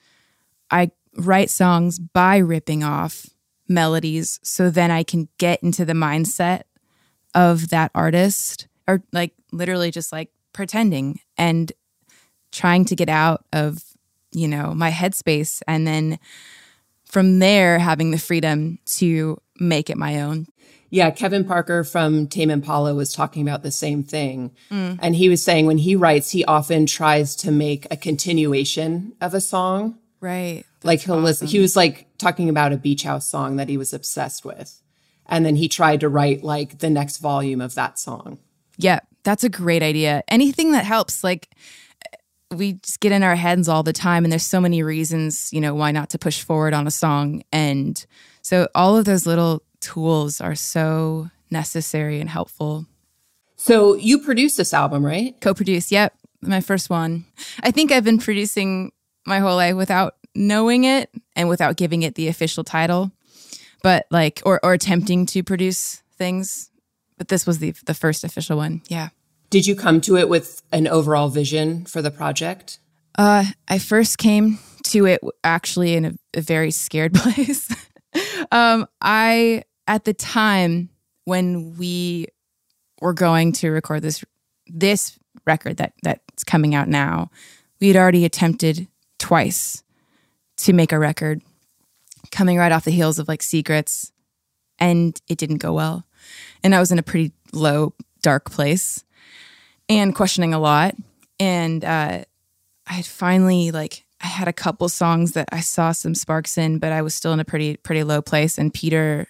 I 0.70 0.90
write 1.16 1.48
songs 1.48 1.98
by 1.98 2.36
ripping 2.36 2.84
off 2.84 3.30
melodies, 3.66 4.38
so 4.42 4.68
then 4.68 4.90
I 4.90 5.04
can 5.04 5.30
get 5.38 5.62
into 5.62 5.86
the 5.86 5.94
mindset 5.94 6.64
of 7.34 7.70
that 7.70 7.90
artist, 7.94 8.68
or 8.86 9.02
like 9.14 9.32
literally 9.50 9.90
just 9.90 10.12
like 10.12 10.28
pretending 10.52 11.18
and 11.38 11.72
trying 12.50 12.84
to 12.84 12.94
get 12.94 13.08
out 13.08 13.46
of 13.54 13.82
you 14.32 14.48
know 14.48 14.74
my 14.74 14.90
headspace 14.90 15.62
and 15.66 15.86
then 15.86 16.18
from 17.06 17.38
there 17.38 17.78
having 17.78 18.10
the 18.10 18.18
freedom 18.18 18.78
to 18.84 19.38
make 19.58 19.88
it 19.88 19.96
my 19.96 20.20
own 20.20 20.46
yeah 20.92 21.10
kevin 21.10 21.44
parker 21.44 21.82
from 21.82 22.28
tame 22.28 22.50
impala 22.50 22.94
was 22.94 23.12
talking 23.12 23.42
about 23.42 23.64
the 23.64 23.72
same 23.72 24.04
thing. 24.04 24.52
Mm. 24.70 25.00
and 25.02 25.16
he 25.16 25.28
was 25.28 25.42
saying 25.42 25.66
when 25.66 25.78
he 25.78 25.96
writes 25.96 26.30
he 26.30 26.44
often 26.44 26.86
tries 26.86 27.34
to 27.36 27.50
make 27.50 27.86
a 27.90 27.96
continuation 27.96 29.14
of 29.20 29.34
a 29.34 29.40
song. 29.40 29.98
Right. 30.20 30.64
That's 30.74 30.84
like 30.84 31.00
he'll 31.00 31.14
awesome. 31.14 31.24
listen 31.24 31.46
he 31.48 31.58
was 31.58 31.74
like 31.74 32.06
talking 32.18 32.48
about 32.48 32.72
a 32.72 32.76
beach 32.76 33.02
house 33.02 33.26
song 33.26 33.56
that 33.56 33.68
he 33.68 33.76
was 33.76 33.92
obsessed 33.92 34.44
with. 34.44 34.78
And 35.26 35.46
then 35.46 35.56
he 35.56 35.68
tried 35.68 36.00
to 36.00 36.08
write 36.08 36.44
like 36.44 36.78
the 36.78 36.90
next 36.90 37.16
volume 37.16 37.60
of 37.60 37.74
that 37.74 37.98
song. 37.98 38.38
Yeah 38.76 39.00
that's 39.24 39.44
a 39.44 39.48
great 39.48 39.82
idea. 39.82 40.22
Anything 40.28 40.72
that 40.72 40.84
helps 40.84 41.24
like 41.24 41.48
we 42.50 42.74
just 42.74 43.00
get 43.00 43.12
in 43.12 43.22
our 43.22 43.36
heads 43.36 43.68
all 43.68 43.82
the 43.82 43.94
time 43.94 44.24
and 44.24 44.32
there's 44.32 44.44
so 44.44 44.60
many 44.60 44.82
reasons 44.82 45.50
you 45.54 45.60
know 45.60 45.74
why 45.74 45.90
not 45.90 46.10
to 46.10 46.18
push 46.18 46.42
forward 46.42 46.74
on 46.74 46.86
a 46.86 46.90
song. 46.90 47.42
And 47.52 48.04
so 48.42 48.68
all 48.74 48.96
of 48.96 49.04
those 49.04 49.26
little 49.26 49.62
tools 49.82 50.40
are 50.40 50.54
so 50.54 51.30
necessary 51.50 52.20
and 52.20 52.30
helpful 52.30 52.86
so 53.56 53.94
you 53.94 54.18
produced 54.20 54.56
this 54.56 54.72
album 54.72 55.04
right 55.04 55.34
co-produced 55.40 55.92
yep 55.92 56.14
my 56.40 56.60
first 56.60 56.88
one 56.88 57.24
i 57.62 57.70
think 57.70 57.92
i've 57.92 58.04
been 58.04 58.18
producing 58.18 58.90
my 59.26 59.38
whole 59.38 59.56
life 59.56 59.76
without 59.76 60.14
knowing 60.34 60.84
it 60.84 61.10
and 61.36 61.48
without 61.48 61.76
giving 61.76 62.02
it 62.02 62.14
the 62.14 62.28
official 62.28 62.64
title 62.64 63.12
but 63.82 64.06
like 64.10 64.40
or 64.46 64.58
or 64.64 64.72
attempting 64.72 65.26
to 65.26 65.42
produce 65.42 66.02
things 66.16 66.70
but 67.18 67.28
this 67.28 67.46
was 67.46 67.58
the 67.58 67.74
the 67.84 67.94
first 67.94 68.24
official 68.24 68.56
one 68.56 68.80
yeah 68.88 69.10
did 69.52 69.66
you 69.66 69.76
come 69.76 70.00
to 70.00 70.16
it 70.16 70.30
with 70.30 70.62
an 70.72 70.88
overall 70.88 71.28
vision 71.28 71.84
for 71.84 72.00
the 72.00 72.10
project? 72.10 72.78
Uh, 73.18 73.44
I 73.68 73.78
first 73.78 74.16
came 74.16 74.58
to 74.84 75.04
it 75.04 75.20
actually 75.44 75.94
in 75.94 76.06
a, 76.06 76.12
a 76.32 76.40
very 76.40 76.70
scared 76.70 77.12
place. 77.14 77.68
um, 78.50 78.86
I, 79.02 79.64
at 79.86 80.04
the 80.04 80.14
time 80.14 80.90
when 81.24 81.76
we 81.76 82.26
were 83.00 83.12
going 83.12 83.52
to 83.52 83.70
record 83.70 84.02
this, 84.02 84.24
this 84.66 85.18
record 85.46 85.76
that 85.78 85.92
that's 86.02 86.44
coming 86.44 86.74
out 86.74 86.88
now, 86.88 87.30
we 87.80 87.88
had 87.88 87.96
already 87.96 88.24
attempted 88.24 88.88
twice 89.18 89.82
to 90.58 90.72
make 90.72 90.92
a 90.92 90.98
record 90.98 91.42
coming 92.30 92.56
right 92.56 92.72
off 92.72 92.84
the 92.84 92.90
heels 92.90 93.18
of 93.18 93.28
like 93.28 93.42
secrets 93.42 94.12
and 94.78 95.20
it 95.28 95.36
didn't 95.36 95.58
go 95.58 95.72
well 95.72 96.06
and 96.64 96.74
i 96.74 96.80
was 96.80 96.90
in 96.90 96.98
a 96.98 97.02
pretty 97.02 97.32
low 97.52 97.92
dark 98.22 98.50
place 98.50 99.04
and 99.88 100.14
questioning 100.14 100.54
a 100.54 100.58
lot. 100.58 100.94
And 101.38 101.84
uh, 101.84 102.24
I 102.86 102.92
had 102.92 103.06
finally 103.06 103.70
like 103.70 104.04
I 104.20 104.26
had 104.26 104.48
a 104.48 104.52
couple 104.52 104.88
songs 104.88 105.32
that 105.32 105.48
I 105.52 105.60
saw 105.60 105.92
some 105.92 106.14
sparks 106.14 106.56
in, 106.56 106.78
but 106.78 106.92
I 106.92 107.02
was 107.02 107.14
still 107.14 107.32
in 107.32 107.40
a 107.40 107.44
pretty 107.44 107.76
pretty 107.76 108.04
low 108.04 108.22
place. 108.22 108.58
And 108.58 108.72
Peter 108.72 109.28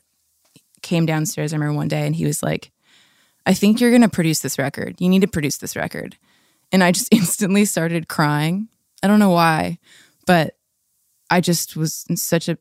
came 0.82 1.06
downstairs. 1.06 1.52
I 1.52 1.56
remember 1.56 1.76
one 1.76 1.88
day, 1.88 2.06
and 2.06 2.14
he 2.14 2.24
was 2.24 2.42
like, 2.42 2.70
"I 3.46 3.54
think 3.54 3.80
you're 3.80 3.90
going 3.90 4.02
to 4.02 4.08
produce 4.08 4.40
this 4.40 4.58
record. 4.58 5.00
You 5.00 5.08
need 5.08 5.22
to 5.22 5.28
produce 5.28 5.58
this 5.58 5.76
record." 5.76 6.16
And 6.70 6.82
I 6.82 6.92
just 6.92 7.08
instantly 7.12 7.64
started 7.64 8.08
crying. 8.08 8.68
I 9.02 9.08
don't 9.08 9.18
know 9.18 9.30
why, 9.30 9.78
but 10.26 10.56
I 11.30 11.40
just 11.40 11.76
was 11.76 12.04
in 12.08 12.16
such 12.16 12.48
a 12.48 12.58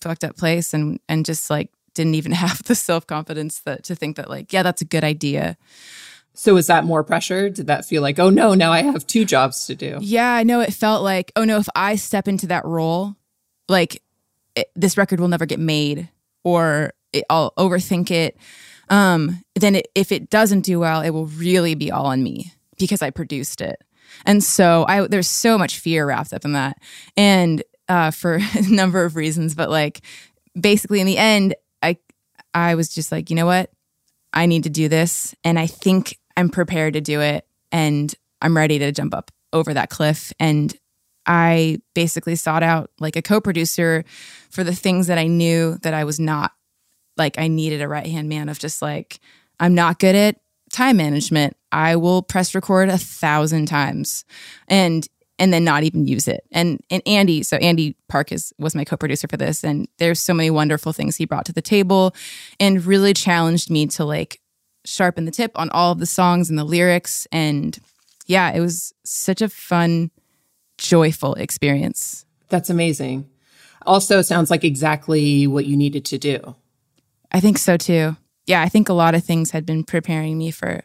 fucked 0.00 0.24
up 0.24 0.36
place, 0.36 0.72
and 0.72 1.00
and 1.08 1.24
just 1.24 1.50
like 1.50 1.70
didn't 1.96 2.14
even 2.14 2.32
have 2.44 2.62
the 2.64 2.76
self 2.76 3.06
confidence 3.06 3.60
that 3.60 3.82
to 3.84 3.96
think 3.96 4.16
that 4.16 4.30
like, 4.30 4.52
yeah, 4.52 4.62
that's 4.62 4.82
a 4.82 4.86
good 4.86 5.02
idea. 5.02 5.56
So 6.34 6.52
was 6.52 6.66
that 6.66 6.84
more 6.84 7.02
pressure? 7.02 7.48
Did 7.48 7.68
that 7.68 7.86
feel 7.86 8.02
like, 8.02 8.18
oh 8.18 8.28
no, 8.28 8.52
now 8.52 8.70
I 8.70 8.82
have 8.82 9.06
two 9.06 9.24
jobs 9.24 9.66
to 9.66 9.74
do? 9.74 9.96
Yeah, 10.02 10.34
I 10.34 10.42
know 10.42 10.60
it 10.60 10.74
felt 10.74 11.02
like, 11.02 11.32
oh 11.34 11.44
no, 11.44 11.56
if 11.56 11.68
I 11.74 11.96
step 11.96 12.28
into 12.28 12.46
that 12.48 12.66
role, 12.66 13.16
like 13.70 14.02
it, 14.54 14.70
this 14.76 14.98
record 14.98 15.18
will 15.18 15.28
never 15.28 15.46
get 15.46 15.58
made 15.58 16.10
or 16.44 16.92
it, 17.12 17.24
I'll 17.30 17.52
overthink 17.58 18.10
it. 18.10 18.36
Um, 18.88 19.42
then 19.54 19.76
it, 19.76 19.88
if 19.94 20.12
it 20.12 20.30
doesn't 20.30 20.60
do 20.60 20.78
well, 20.78 21.00
it 21.00 21.10
will 21.10 21.26
really 21.26 21.74
be 21.74 21.90
all 21.90 22.06
on 22.06 22.22
me 22.22 22.52
because 22.78 23.02
I 23.02 23.10
produced 23.10 23.60
it. 23.60 23.82
And 24.24 24.42
so 24.42 24.84
I 24.88 25.06
there's 25.06 25.28
so 25.28 25.58
much 25.58 25.78
fear 25.78 26.06
wrapped 26.06 26.32
up 26.32 26.44
in 26.44 26.52
that. 26.52 26.78
And 27.16 27.62
uh, 27.88 28.10
for 28.10 28.34
a 28.54 28.62
number 28.70 29.04
of 29.04 29.16
reasons, 29.16 29.54
but 29.54 29.70
like 29.70 30.00
basically 30.58 31.00
in 31.00 31.06
the 31.06 31.18
end, 31.18 31.54
I 31.82 31.98
I 32.54 32.74
was 32.74 32.88
just 32.88 33.12
like, 33.12 33.30
you 33.30 33.36
know 33.36 33.46
what? 33.46 33.70
I 34.32 34.46
need 34.46 34.64
to 34.64 34.70
do 34.70 34.88
this. 34.88 35.34
And 35.44 35.58
I 35.58 35.66
think 35.66 36.18
I'm 36.36 36.50
prepared 36.50 36.94
to 36.94 37.00
do 37.00 37.20
it 37.20 37.46
and 37.72 38.14
I'm 38.42 38.56
ready 38.56 38.78
to 38.78 38.92
jump 38.92 39.14
up 39.14 39.30
over 39.52 39.72
that 39.74 39.90
cliff. 39.90 40.32
And 40.38 40.74
I 41.26 41.78
basically 41.94 42.36
sought 42.36 42.62
out 42.62 42.90
like 43.00 43.16
a 43.16 43.22
co 43.22 43.40
producer 43.40 44.04
for 44.50 44.62
the 44.62 44.74
things 44.74 45.08
that 45.08 45.18
I 45.18 45.26
knew 45.26 45.78
that 45.82 45.94
I 45.94 46.04
was 46.04 46.20
not 46.20 46.52
like, 47.16 47.38
I 47.38 47.48
needed 47.48 47.80
a 47.82 47.88
right 47.88 48.06
hand 48.06 48.28
man 48.28 48.48
of 48.48 48.58
just 48.58 48.82
like, 48.82 49.20
I'm 49.58 49.74
not 49.74 49.98
good 49.98 50.14
at 50.14 50.40
time 50.70 50.96
management. 50.96 51.56
I 51.72 51.96
will 51.96 52.22
press 52.22 52.54
record 52.54 52.88
a 52.88 52.98
thousand 52.98 53.66
times 53.66 54.24
and 54.68 55.06
and 55.38 55.52
then 55.52 55.64
not 55.64 55.82
even 55.82 56.06
use 56.06 56.28
it. 56.28 56.44
And 56.50 56.80
and 56.90 57.02
Andy, 57.06 57.42
so 57.42 57.56
Andy 57.58 57.96
Park 58.08 58.32
is 58.32 58.52
was 58.58 58.74
my 58.74 58.84
co-producer 58.84 59.28
for 59.28 59.36
this 59.36 59.64
and 59.64 59.88
there's 59.98 60.20
so 60.20 60.34
many 60.34 60.50
wonderful 60.50 60.92
things 60.92 61.16
he 61.16 61.26
brought 61.26 61.46
to 61.46 61.52
the 61.52 61.62
table 61.62 62.14
and 62.58 62.84
really 62.84 63.12
challenged 63.12 63.70
me 63.70 63.86
to 63.88 64.04
like 64.04 64.40
sharpen 64.84 65.24
the 65.24 65.30
tip 65.30 65.52
on 65.56 65.68
all 65.70 65.92
of 65.92 65.98
the 65.98 66.06
songs 66.06 66.48
and 66.48 66.58
the 66.58 66.64
lyrics. 66.64 67.26
And 67.32 67.78
yeah, 68.26 68.52
it 68.52 68.60
was 68.60 68.94
such 69.04 69.42
a 69.42 69.48
fun, 69.48 70.10
joyful 70.78 71.34
experience. 71.34 72.24
That's 72.48 72.70
amazing. 72.70 73.28
Also, 73.84 74.22
sounds 74.22 74.50
like 74.50 74.64
exactly 74.64 75.46
what 75.46 75.66
you 75.66 75.76
needed 75.76 76.04
to 76.06 76.18
do. 76.18 76.56
I 77.32 77.40
think 77.40 77.58
so 77.58 77.76
too. 77.76 78.16
Yeah, 78.46 78.62
I 78.62 78.68
think 78.68 78.88
a 78.88 78.94
lot 78.94 79.14
of 79.14 79.24
things 79.24 79.50
had 79.50 79.66
been 79.66 79.84
preparing 79.84 80.38
me 80.38 80.50
for 80.50 80.82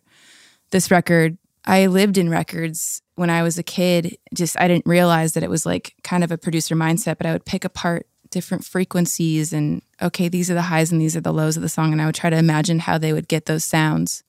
this 0.71 0.89
record. 0.89 1.37
I 1.65 1.85
lived 1.87 2.17
in 2.17 2.29
records 2.29 3.01
when 3.15 3.29
I 3.29 3.43
was 3.43 3.57
a 3.57 3.63
kid. 3.63 4.17
Just 4.33 4.59
I 4.59 4.67
didn't 4.67 4.87
realize 4.87 5.33
that 5.33 5.43
it 5.43 5.49
was 5.49 5.65
like 5.65 5.93
kind 6.03 6.23
of 6.23 6.31
a 6.31 6.37
producer 6.37 6.75
mindset, 6.75 7.17
but 7.17 7.27
I 7.27 7.33
would 7.33 7.45
pick 7.45 7.63
apart 7.63 8.07
different 8.31 8.65
frequencies 8.65 9.53
and 9.53 9.81
okay, 10.01 10.27
these 10.27 10.49
are 10.49 10.55
the 10.55 10.63
highs 10.63 10.91
and 10.91 10.99
these 10.99 11.15
are 11.15 11.21
the 11.21 11.33
lows 11.33 11.57
of 11.57 11.61
the 11.61 11.69
song 11.69 11.91
and 11.91 12.01
I 12.01 12.05
would 12.05 12.15
try 12.15 12.29
to 12.29 12.37
imagine 12.37 12.79
how 12.79 12.97
they 12.97 13.13
would 13.13 13.27
get 13.27 13.45
those 13.45 13.63
sounds. 13.63 14.23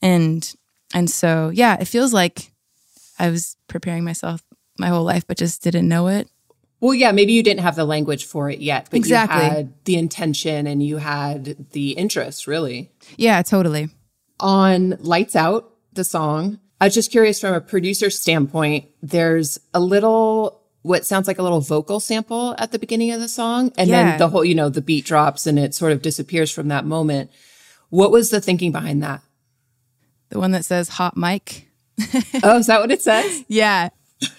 And 0.00 0.50
and 0.94 1.10
so 1.10 1.50
yeah, 1.52 1.76
it 1.78 1.86
feels 1.86 2.14
like 2.14 2.52
I 3.18 3.28
was 3.28 3.56
preparing 3.68 4.04
myself 4.04 4.42
my 4.78 4.88
whole 4.88 5.04
life 5.04 5.26
but 5.26 5.36
just 5.36 5.62
didn't 5.62 5.88
know 5.88 6.08
it. 6.08 6.28
Well, 6.80 6.94
yeah, 6.94 7.12
maybe 7.12 7.32
you 7.32 7.42
didn't 7.42 7.60
have 7.60 7.76
the 7.76 7.84
language 7.84 8.24
for 8.24 8.48
it 8.48 8.60
yet, 8.60 8.88
but 8.90 8.96
exactly. 8.96 9.44
you 9.44 9.50
had 9.50 9.84
the 9.84 9.96
intention 9.96 10.66
and 10.66 10.82
you 10.82 10.96
had 10.96 11.70
the 11.72 11.92
interest, 11.92 12.46
really. 12.46 12.90
Yeah, 13.16 13.42
totally. 13.42 13.90
On 14.40 14.96
Lights 15.00 15.36
Out, 15.36 15.70
the 15.92 16.04
song, 16.04 16.58
I 16.80 16.86
was 16.86 16.94
just 16.94 17.10
curious 17.10 17.40
from 17.40 17.54
a 17.54 17.60
producer 17.60 18.08
standpoint, 18.08 18.86
there's 19.02 19.58
a 19.74 19.80
little 19.80 20.60
what 20.82 21.04
sounds 21.04 21.28
like 21.28 21.38
a 21.38 21.42
little 21.42 21.60
vocal 21.60 22.00
sample 22.00 22.54
at 22.58 22.72
the 22.72 22.78
beginning 22.78 23.10
of 23.12 23.20
the 23.20 23.28
song. 23.28 23.70
And 23.76 23.88
yeah. 23.88 24.10
then 24.10 24.18
the 24.18 24.28
whole, 24.28 24.44
you 24.44 24.54
know, 24.54 24.70
the 24.70 24.80
beat 24.80 25.04
drops 25.04 25.46
and 25.46 25.58
it 25.58 25.74
sort 25.74 25.92
of 25.92 26.00
disappears 26.00 26.50
from 26.50 26.68
that 26.68 26.86
moment. 26.86 27.30
What 27.90 28.10
was 28.10 28.30
the 28.30 28.40
thinking 28.40 28.72
behind 28.72 29.02
that? 29.02 29.20
The 30.30 30.38
one 30.38 30.52
that 30.52 30.64
says 30.64 30.88
hot 30.88 31.16
mic. 31.16 31.68
oh, 32.42 32.56
is 32.56 32.66
that 32.68 32.80
what 32.80 32.90
it 32.90 33.02
says? 33.02 33.44
yeah. 33.48 33.90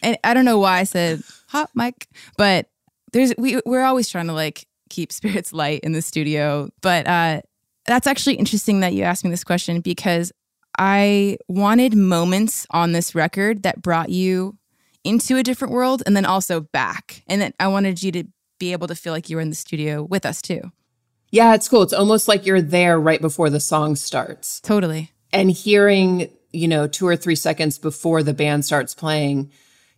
And 0.02 0.18
I 0.24 0.34
don't 0.34 0.46
know 0.46 0.58
why 0.58 0.80
I 0.80 0.84
said 0.84 1.22
hot 1.52 1.70
mic, 1.76 2.08
but 2.38 2.70
there's 3.14 3.34
we 3.38 3.62
we're 3.66 3.84
always 3.84 4.10
trying 4.10 4.28
to 4.28 4.34
like 4.34 4.66
keep 4.90 5.12
spirits 5.20 5.54
light 5.54 5.82
in 5.82 5.92
the 5.92 6.02
studio. 6.02 6.70
But 6.82 7.08
uh 7.08 7.42
that's 7.86 8.08
actually 8.08 8.36
interesting 8.36 8.82
that 8.82 8.94
you 8.94 9.04
asked 9.04 9.24
me 9.24 9.32
this 9.32 9.44
question 9.44 9.82
because 9.82 10.32
I 10.78 11.38
wanted 11.48 11.96
moments 11.96 12.66
on 12.70 12.92
this 12.92 13.16
record 13.16 13.64
that 13.64 13.82
brought 13.82 14.10
you 14.10 14.58
into 15.04 15.38
a 15.38 15.44
different 15.44 15.74
world 15.74 16.04
and 16.06 16.16
then 16.16 16.26
also 16.26 16.62
back. 16.62 17.24
And 17.28 17.42
then 17.42 17.54
I 17.60 17.68
wanted 17.68 18.02
you 18.04 18.12
to 18.14 18.24
be 18.60 18.72
able 18.72 18.88
to 18.88 18.96
feel 18.96 19.14
like 19.14 19.30
you 19.30 19.36
were 19.36 19.42
in 19.42 19.50
the 19.50 19.56
studio 19.56 20.04
with 20.04 20.26
us 20.26 20.42
too. 20.42 20.72
Yeah, 21.32 21.56
it's 21.56 21.68
cool. 21.68 21.82
It's 21.82 21.94
almost 21.94 22.28
like 22.28 22.46
you're 22.46 22.62
there 22.62 23.00
right 23.00 23.22
before 23.22 23.50
the 23.50 23.60
song 23.60 23.96
starts. 23.96 24.60
Totally. 24.60 25.12
And 25.34 25.50
hearing, 25.50 26.30
you 26.52 26.68
know, 26.68 26.88
two 26.88 27.08
or 27.08 27.16
three 27.16 27.36
seconds 27.36 27.80
before 27.80 28.22
the 28.22 28.34
band 28.34 28.66
starts 28.66 28.94
playing, 28.94 29.52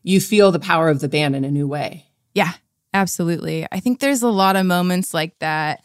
you 0.03 0.21
feel 0.21 0.51
the 0.51 0.59
power 0.59 0.89
of 0.89 0.99
the 0.99 1.09
band 1.09 1.35
in 1.35 1.43
a 1.43 1.51
new 1.51 1.67
way. 1.67 2.05
Yeah, 2.33 2.53
Absolutely. 2.93 3.65
I 3.71 3.79
think 3.79 3.99
there's 3.99 4.21
a 4.21 4.29
lot 4.29 4.55
of 4.55 4.65
moments 4.65 5.13
like 5.13 5.37
that 5.39 5.83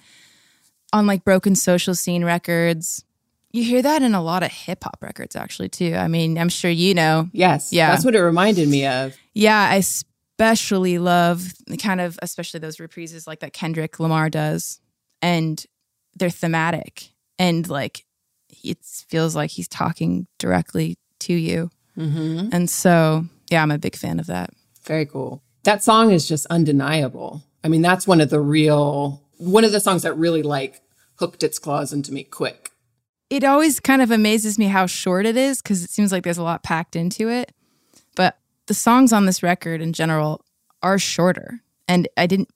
on 0.92 1.06
like 1.06 1.24
Broken 1.24 1.54
Social 1.54 1.94
Scene 1.94 2.24
records. 2.24 3.04
You 3.50 3.64
hear 3.64 3.80
that 3.80 4.02
in 4.02 4.14
a 4.14 4.22
lot 4.22 4.42
of 4.42 4.50
hip 4.52 4.84
hop 4.84 4.98
records, 5.00 5.34
actually, 5.34 5.70
too. 5.70 5.94
I 5.94 6.06
mean, 6.06 6.36
I'm 6.36 6.50
sure 6.50 6.70
you 6.70 6.92
know. 6.92 7.30
Yes. 7.32 7.72
Yeah. 7.72 7.90
That's 7.90 8.04
what 8.04 8.14
it 8.14 8.22
reminded 8.22 8.68
me 8.68 8.86
of. 8.86 9.16
Yeah, 9.32 9.68
I 9.70 9.76
especially 9.76 10.98
love 10.98 11.54
the 11.66 11.78
kind 11.78 12.02
of, 12.02 12.18
especially 12.20 12.60
those 12.60 12.76
reprises 12.76 13.26
like 13.26 13.40
that 13.40 13.54
Kendrick 13.54 13.98
Lamar 13.98 14.28
does. 14.28 14.80
And 15.22 15.64
they're 16.14 16.28
thematic. 16.28 17.08
And 17.38 17.66
like, 17.68 18.04
it 18.62 18.78
feels 18.84 19.34
like 19.34 19.50
he's 19.50 19.68
talking 19.68 20.26
directly 20.38 20.98
to 21.20 21.32
you. 21.32 21.70
Mm-hmm. 21.96 22.50
And 22.52 22.68
so, 22.68 23.24
yeah, 23.50 23.62
I'm 23.62 23.70
a 23.70 23.78
big 23.78 23.96
fan 23.96 24.20
of 24.20 24.26
that. 24.26 24.50
Very 24.84 25.06
cool. 25.06 25.42
That 25.64 25.82
song 25.82 26.12
is 26.12 26.28
just 26.28 26.46
undeniable. 26.46 27.42
I 27.64 27.68
mean, 27.68 27.82
that's 27.82 28.06
one 28.06 28.20
of 28.20 28.30
the 28.30 28.40
real, 28.40 29.22
one 29.36 29.64
of 29.64 29.72
the 29.72 29.80
songs 29.80 30.02
that 30.02 30.16
really 30.16 30.42
like 30.42 30.80
hooked 31.16 31.42
its 31.42 31.58
claws 31.58 31.92
into 31.92 32.12
me 32.12 32.24
quick. 32.24 32.70
It 33.30 33.44
always 33.44 33.80
kind 33.80 34.00
of 34.00 34.10
amazes 34.10 34.58
me 34.58 34.66
how 34.66 34.86
short 34.86 35.26
it 35.26 35.36
is 35.36 35.60
because 35.60 35.84
it 35.84 35.90
seems 35.90 36.12
like 36.12 36.24
there's 36.24 36.38
a 36.38 36.42
lot 36.42 36.62
packed 36.62 36.96
into 36.96 37.28
it. 37.28 37.52
But 38.16 38.38
the 38.66 38.74
songs 38.74 39.12
on 39.12 39.26
this 39.26 39.42
record 39.42 39.80
in 39.80 39.92
general 39.92 40.44
are 40.82 40.98
shorter. 40.98 41.60
And 41.86 42.08
I 42.16 42.26
didn't 42.26 42.48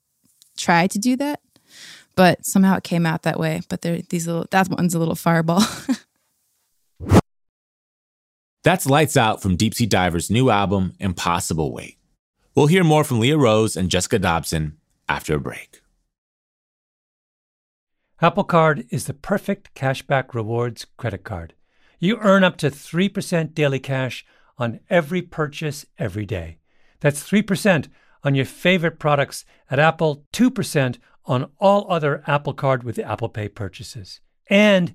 try 0.57 0.87
to 0.87 0.99
do 0.99 1.17
that, 1.17 1.41
but 2.15 2.45
somehow 2.47 2.77
it 2.77 2.85
came 2.85 3.05
out 3.05 3.23
that 3.23 3.39
way. 3.39 3.61
But 3.69 3.83
there, 3.83 4.01
these 4.09 4.27
little, 4.27 4.47
that 4.51 4.69
one's 4.69 4.95
a 4.95 4.99
little 4.99 5.15
fireball. 5.15 5.63
That's 8.65 8.87
Lights 8.87 9.17
Out 9.17 9.43
from 9.43 9.57
Deep 9.57 9.75
Sea 9.75 9.87
Divers' 9.87 10.31
new 10.31 10.49
album, 10.49 10.93
Impossible 11.01 11.73
Weight. 11.73 11.99
We'll 12.55 12.69
hear 12.69 12.85
more 12.85 13.03
from 13.03 13.19
Leah 13.19 13.37
Rose 13.37 13.77
and 13.77 13.91
Jessica 13.91 14.21
Dobson 14.21 14.79
after 15.09 15.35
a 15.35 15.41
break. 15.41 15.81
Apple 18.21 18.45
Card 18.45 18.87
is 18.89 19.07
the 19.07 19.15
perfect 19.15 19.75
cashback 19.75 20.33
rewards 20.33 20.87
credit 20.97 21.25
card. 21.25 21.55
You 21.99 22.19
earn 22.21 22.45
up 22.45 22.57
to 22.59 22.71
3% 22.71 23.53
daily 23.53 23.81
cash 23.81 24.25
on 24.57 24.79
every 24.89 25.23
purchase 25.23 25.85
every 25.99 26.25
day. 26.25 26.59
That's 27.01 27.29
3% 27.29 27.89
on 28.23 28.37
your 28.37 28.45
favorite 28.45 29.01
products 29.01 29.45
at 29.73 29.81
Apple, 29.81 30.25
2% 30.33 30.99
on 31.27 31.51
all 31.59 31.91
other 31.91 32.23
Apple 32.29 32.55
Card 32.55 32.85
with 32.85 33.01
Apple 33.01 33.29
Pay 33.29 33.49
purchases, 33.49 34.21
and 34.49 34.95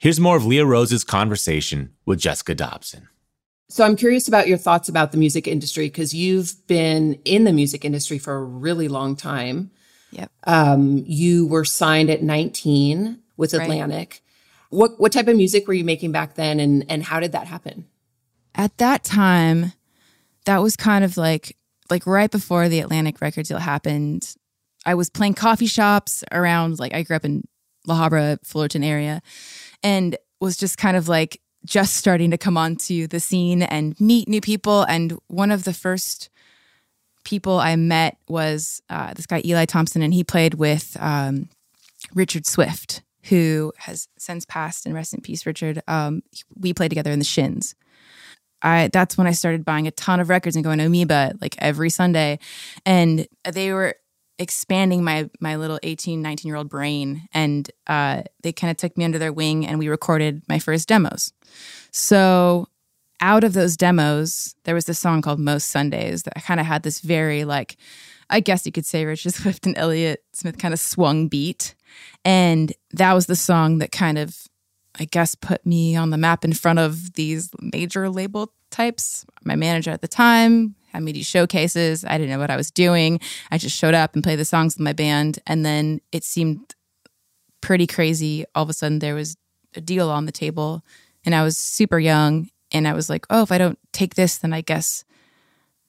Here's 0.00 0.18
more 0.18 0.34
of 0.34 0.46
Leah 0.46 0.64
Rose's 0.64 1.04
conversation 1.04 1.92
with 2.06 2.18
Jessica 2.18 2.54
Dobson. 2.54 3.06
So 3.68 3.84
I'm 3.84 3.96
curious 3.96 4.28
about 4.28 4.48
your 4.48 4.56
thoughts 4.56 4.88
about 4.88 5.12
the 5.12 5.18
music 5.18 5.46
industry 5.46 5.88
because 5.88 6.14
you've 6.14 6.54
been 6.66 7.20
in 7.26 7.44
the 7.44 7.52
music 7.52 7.84
industry 7.84 8.18
for 8.18 8.34
a 8.34 8.42
really 8.42 8.88
long 8.88 9.14
time. 9.14 9.70
Yep. 10.12 10.30
Um, 10.44 11.04
you 11.06 11.46
were 11.46 11.66
signed 11.66 12.08
at 12.08 12.22
19 12.22 13.18
with 13.36 13.52
Right. 13.52 13.62
Atlantic. 13.62 14.22
What 14.70 14.98
what 14.98 15.12
type 15.12 15.28
of 15.28 15.36
music 15.36 15.68
were 15.68 15.74
you 15.74 15.84
making 15.84 16.12
back 16.12 16.34
then, 16.34 16.60
and 16.60 16.86
and 16.88 17.02
how 17.02 17.20
did 17.20 17.32
that 17.32 17.46
happen? 17.46 17.86
At 18.54 18.78
that 18.78 19.04
time, 19.04 19.74
that 20.46 20.62
was 20.62 20.76
kind 20.76 21.04
of 21.04 21.18
like 21.18 21.56
like 21.90 22.06
right 22.06 22.30
before 22.30 22.70
the 22.70 22.80
Atlantic 22.80 23.20
record 23.20 23.46
deal 23.46 23.58
happened. 23.58 24.34
I 24.86 24.94
was 24.94 25.10
playing 25.10 25.34
coffee 25.34 25.66
shops 25.66 26.24
around 26.32 26.78
like 26.78 26.94
I 26.94 27.02
grew 27.02 27.16
up 27.16 27.24
in 27.24 27.46
La 27.86 28.08
Habra, 28.08 28.38
Fullerton 28.44 28.84
area, 28.84 29.22
and 29.82 30.16
was 30.40 30.56
just 30.56 30.78
kind 30.78 30.96
of 30.96 31.08
like 31.08 31.40
just 31.64 31.94
starting 31.94 32.30
to 32.30 32.38
come 32.38 32.56
onto 32.56 33.06
the 33.06 33.20
scene 33.20 33.62
and 33.62 33.98
meet 34.00 34.28
new 34.28 34.40
people. 34.40 34.82
And 34.82 35.18
one 35.28 35.50
of 35.50 35.64
the 35.64 35.74
first 35.74 36.30
people 37.24 37.58
I 37.58 37.76
met 37.76 38.16
was 38.28 38.82
uh, 38.88 39.14
this 39.14 39.26
guy 39.26 39.42
Eli 39.44 39.66
Thompson, 39.66 40.02
and 40.02 40.14
he 40.14 40.24
played 40.24 40.54
with 40.54 40.96
um, 41.00 41.48
Richard 42.14 42.46
Swift, 42.46 43.02
who 43.24 43.72
has 43.78 44.08
since 44.18 44.44
passed. 44.44 44.86
And 44.86 44.94
rest 44.94 45.12
in 45.12 45.20
peace, 45.20 45.44
Richard. 45.44 45.82
Um, 45.86 46.22
we 46.56 46.72
played 46.72 46.88
together 46.88 47.10
in 47.10 47.18
the 47.18 47.24
Shins. 47.24 47.74
I 48.62 48.90
that's 48.92 49.16
when 49.16 49.26
I 49.26 49.32
started 49.32 49.64
buying 49.64 49.86
a 49.86 49.90
ton 49.90 50.20
of 50.20 50.28
records 50.28 50.56
and 50.56 50.64
going 50.64 50.78
to 50.78 50.84
Amoeba 50.84 51.34
like 51.40 51.56
every 51.58 51.90
Sunday, 51.90 52.38
and 52.84 53.26
they 53.44 53.72
were 53.72 53.96
expanding 54.40 55.04
my 55.04 55.30
my 55.38 55.54
little 55.54 55.78
18 55.84 56.20
19 56.20 56.48
year 56.48 56.56
old 56.56 56.68
brain. 56.68 57.28
And 57.32 57.70
uh, 57.86 58.22
they 58.42 58.52
kind 58.52 58.70
of 58.70 58.76
took 58.76 58.96
me 58.98 59.04
under 59.04 59.18
their 59.18 59.32
wing 59.32 59.66
and 59.66 59.78
we 59.78 59.88
recorded 59.88 60.42
my 60.48 60.58
first 60.58 60.88
demos. 60.88 61.32
So 61.92 62.66
out 63.20 63.44
of 63.44 63.52
those 63.52 63.76
demos 63.76 64.56
there 64.64 64.74
was 64.74 64.86
this 64.86 64.98
song 64.98 65.20
called 65.20 65.38
most 65.38 65.68
sundays 65.68 66.22
that 66.22 66.42
kind 66.42 66.58
of 66.58 66.64
had 66.64 66.82
this 66.82 67.00
very 67.00 67.44
like 67.44 67.76
i 68.30 68.40
guess 68.40 68.64
you 68.64 68.72
could 68.72 68.86
say 68.86 69.04
richard 69.04 69.34
swift 69.34 69.66
and 69.66 69.76
elliott 69.76 70.24
smith 70.32 70.58
kind 70.58 70.74
of 70.74 70.80
swung 70.80 71.28
beat. 71.28 71.74
And 72.24 72.72
that 72.92 73.12
was 73.12 73.26
the 73.26 73.36
song 73.36 73.78
that 73.78 73.92
kind 73.92 74.16
of 74.16 74.48
I 74.98 75.04
guess, 75.04 75.34
put 75.34 75.64
me 75.64 75.94
on 75.94 76.10
the 76.10 76.18
map 76.18 76.44
in 76.44 76.52
front 76.52 76.78
of 76.78 77.14
these 77.14 77.50
major 77.60 78.10
label 78.10 78.52
types. 78.70 79.24
My 79.44 79.56
manager 79.56 79.90
at 79.90 80.02
the 80.02 80.08
time 80.08 80.74
had 80.88 81.02
me 81.02 81.12
do 81.12 81.22
showcases. 81.22 82.04
I 82.04 82.18
didn't 82.18 82.30
know 82.30 82.38
what 82.38 82.50
I 82.50 82.56
was 82.56 82.70
doing. 82.70 83.20
I 83.50 83.58
just 83.58 83.76
showed 83.76 83.94
up 83.94 84.14
and 84.14 84.24
played 84.24 84.38
the 84.38 84.44
songs 84.44 84.76
with 84.76 84.84
my 84.84 84.92
band. 84.92 85.38
And 85.46 85.64
then 85.64 86.00
it 86.12 86.24
seemed 86.24 86.74
pretty 87.60 87.86
crazy. 87.86 88.44
All 88.54 88.62
of 88.62 88.70
a 88.70 88.72
sudden, 88.72 88.98
there 88.98 89.14
was 89.14 89.36
a 89.74 89.80
deal 89.80 90.10
on 90.10 90.26
the 90.26 90.32
table, 90.32 90.82
and 91.24 91.34
I 91.34 91.42
was 91.42 91.56
super 91.56 91.98
young. 91.98 92.48
And 92.72 92.86
I 92.86 92.92
was 92.92 93.10
like, 93.10 93.26
oh, 93.30 93.42
if 93.42 93.52
I 93.52 93.58
don't 93.58 93.78
take 93.92 94.14
this, 94.14 94.38
then 94.38 94.52
I 94.52 94.60
guess 94.60 95.04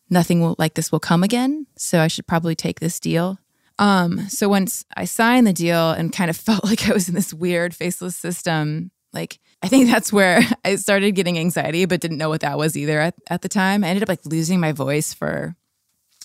nothing 0.09 0.41
will 0.41 0.55
like 0.57 0.73
this 0.73 0.91
will 0.91 0.99
come 0.99 1.23
again. 1.23 1.67
So 1.77 1.99
I 1.99 2.07
should 2.07 2.27
probably 2.27 2.55
take 2.55 2.79
this 2.79 2.99
deal. 2.99 3.39
Um, 3.79 4.27
so 4.27 4.49
once 4.49 4.85
I 4.95 5.05
signed 5.05 5.47
the 5.47 5.53
deal 5.53 5.91
and 5.91 6.11
kind 6.13 6.29
of 6.29 6.37
felt 6.37 6.63
like 6.63 6.87
I 6.87 6.93
was 6.93 7.07
in 7.07 7.15
this 7.15 7.33
weird 7.33 7.75
faceless 7.75 8.15
system, 8.15 8.91
like 9.13 9.39
I 9.63 9.67
think 9.67 9.89
that's 9.89 10.11
where 10.11 10.41
I 10.65 10.75
started 10.75 11.11
getting 11.11 11.37
anxiety, 11.37 11.85
but 11.85 12.01
didn't 12.01 12.17
know 12.17 12.29
what 12.29 12.41
that 12.41 12.57
was 12.57 12.75
either 12.75 12.99
at, 12.99 13.15
at 13.29 13.41
the 13.41 13.49
time. 13.49 13.83
I 13.83 13.87
ended 13.87 14.03
up 14.03 14.09
like 14.09 14.25
losing 14.25 14.59
my 14.59 14.71
voice 14.71 15.13
for 15.13 15.55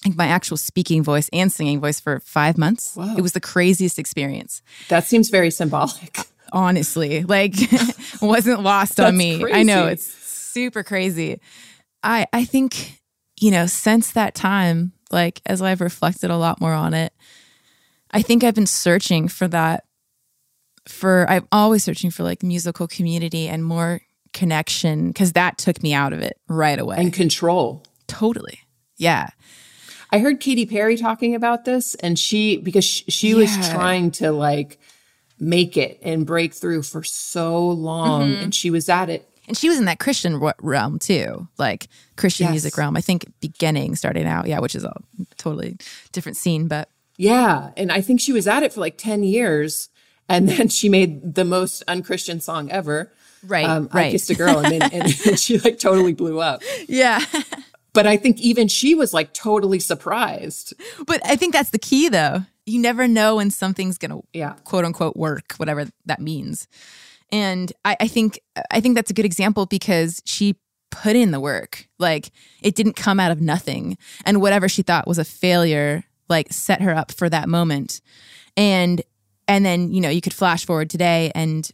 like 0.04 0.16
my 0.16 0.26
actual 0.26 0.56
speaking 0.56 1.02
voice 1.02 1.28
and 1.32 1.50
singing 1.50 1.80
voice 1.80 2.00
for 2.00 2.20
five 2.20 2.56
months. 2.56 2.94
Whoa. 2.94 3.14
It 3.16 3.22
was 3.22 3.32
the 3.32 3.40
craziest 3.40 3.98
experience. 3.98 4.62
That 4.88 5.04
seems 5.04 5.30
very 5.30 5.50
symbolic. 5.50 6.18
Honestly, 6.52 7.24
like 7.24 7.54
wasn't 8.22 8.62
lost 8.62 9.00
on 9.00 9.16
me. 9.16 9.44
I 9.52 9.64
know 9.64 9.86
it's 9.86 10.06
super 10.06 10.84
crazy. 10.84 11.40
I 12.04 12.26
I 12.32 12.44
think 12.44 13.00
you 13.40 13.50
know 13.50 13.66
since 13.66 14.12
that 14.12 14.36
time, 14.36 14.92
like 15.10 15.40
as 15.44 15.60
I've 15.60 15.80
reflected 15.80 16.30
a 16.30 16.36
lot 16.36 16.60
more 16.60 16.72
on 16.72 16.94
it, 16.94 17.12
I 18.12 18.22
think 18.22 18.44
I've 18.44 18.54
been 18.54 18.66
searching 18.66 19.26
for 19.26 19.48
that. 19.48 19.85
For 20.88 21.28
I'm 21.28 21.46
always 21.52 21.82
searching 21.84 22.10
for 22.10 22.22
like 22.22 22.42
musical 22.42 22.86
community 22.86 23.48
and 23.48 23.64
more 23.64 24.00
connection 24.32 25.08
because 25.08 25.32
that 25.32 25.58
took 25.58 25.82
me 25.82 25.92
out 25.94 26.12
of 26.12 26.20
it 26.20 26.38
right 26.48 26.78
away. 26.78 26.96
and 26.98 27.12
control. 27.12 27.82
totally, 28.06 28.60
yeah. 28.96 29.30
I 30.12 30.18
heard 30.20 30.38
Katy 30.40 30.66
Perry 30.66 30.96
talking 30.96 31.34
about 31.34 31.64
this, 31.64 31.94
and 31.96 32.16
she 32.18 32.56
because 32.58 32.84
she, 32.84 33.04
she 33.10 33.34
was 33.34 33.50
trying 33.70 34.12
to 34.12 34.30
like 34.30 34.78
make 35.40 35.76
it 35.76 35.98
and 36.02 36.24
break 36.24 36.54
through 36.54 36.82
for 36.82 37.02
so 37.02 37.68
long, 37.68 38.30
Mm-hmm. 38.30 38.42
and 38.44 38.54
she 38.54 38.70
was 38.70 38.88
at 38.88 39.10
it. 39.10 39.28
And 39.48 39.56
she 39.56 39.68
was 39.68 39.78
in 39.78 39.84
that 39.84 39.98
Christian 40.00 40.40
realm 40.60 40.98
too, 40.98 41.48
like 41.58 41.88
Christian 42.16 42.44
Yes. 42.46 42.52
music 42.52 42.76
realm. 42.76 42.96
I 42.96 43.00
think 43.00 43.26
beginning, 43.40 43.94
starting 43.96 44.26
out, 44.26 44.46
yeah, 44.46 44.60
which 44.60 44.74
is 44.74 44.84
a 44.84 44.92
totally 45.36 45.76
different 46.12 46.36
scene. 46.36 46.68
But 46.68 46.88
Yeah, 47.16 47.70
and 47.76 47.90
I 47.92 48.00
think 48.00 48.20
she 48.20 48.32
was 48.32 48.46
at 48.48 48.62
it 48.62 48.72
for 48.72 48.80
like 48.80 48.96
ten 48.98 49.22
years, 49.24 49.88
and 50.28 50.48
then 50.48 50.68
she 50.68 50.88
made 50.88 51.34
the 51.34 51.44
most 51.44 51.82
unchristian 51.88 52.40
song 52.40 52.70
ever. 52.70 53.12
Right, 53.46 53.64
um, 53.66 53.88
I 53.92 54.10
kissed 54.10 54.30
a 54.30 54.34
girl, 54.34 54.58
and 54.58 54.80
then 54.80 54.82
and 54.92 55.10
she 55.38 55.58
like 55.58 55.78
totally 55.78 56.14
blew 56.14 56.40
up. 56.40 56.62
yeah, 56.88 57.24
But 57.92 58.06
I 58.06 58.16
think 58.16 58.40
even 58.40 58.66
she 58.68 58.94
was 58.94 59.14
like 59.14 59.32
totally 59.32 59.78
surprised. 59.78 60.74
but 61.06 61.20
I 61.24 61.36
think 61.36 61.52
that's 61.52 61.70
the 61.70 61.78
key, 61.78 62.08
though. 62.08 62.40
You 62.64 62.80
never 62.80 63.06
know 63.06 63.36
when 63.36 63.50
something's 63.50 63.98
gonna, 63.98 64.20
Yeah. 64.32 64.54
quote 64.64 64.84
unquote, 64.84 65.16
work, 65.16 65.52
whatever 65.58 65.86
that 66.06 66.20
means. 66.20 66.66
And 67.30 67.72
I, 67.84 67.96
I 68.00 68.08
think 68.08 68.40
I 68.70 68.80
think 68.80 68.94
that's 68.96 69.10
a 69.10 69.14
good 69.14 69.24
example 69.24 69.66
because 69.66 70.20
she 70.24 70.56
put 70.90 71.14
in 71.16 71.30
the 71.30 71.40
work. 71.40 71.86
Like 71.98 72.30
it 72.62 72.74
didn't 72.74 72.94
come 72.96 73.20
out 73.20 73.30
of 73.30 73.40
nothing, 73.40 73.96
and 74.24 74.40
whatever 74.40 74.68
she 74.68 74.82
thought 74.82 75.06
was 75.06 75.18
a 75.18 75.24
failure, 75.24 76.04
like 76.28 76.52
set 76.52 76.82
her 76.82 76.94
up 76.94 77.12
for 77.12 77.28
that 77.28 77.48
moment. 77.48 78.00
And 78.56 79.02
and 79.48 79.64
then 79.64 79.92
you 79.92 80.00
know 80.00 80.08
you 80.08 80.20
could 80.20 80.34
flash 80.34 80.64
forward 80.64 80.90
today, 80.90 81.32
and 81.34 81.68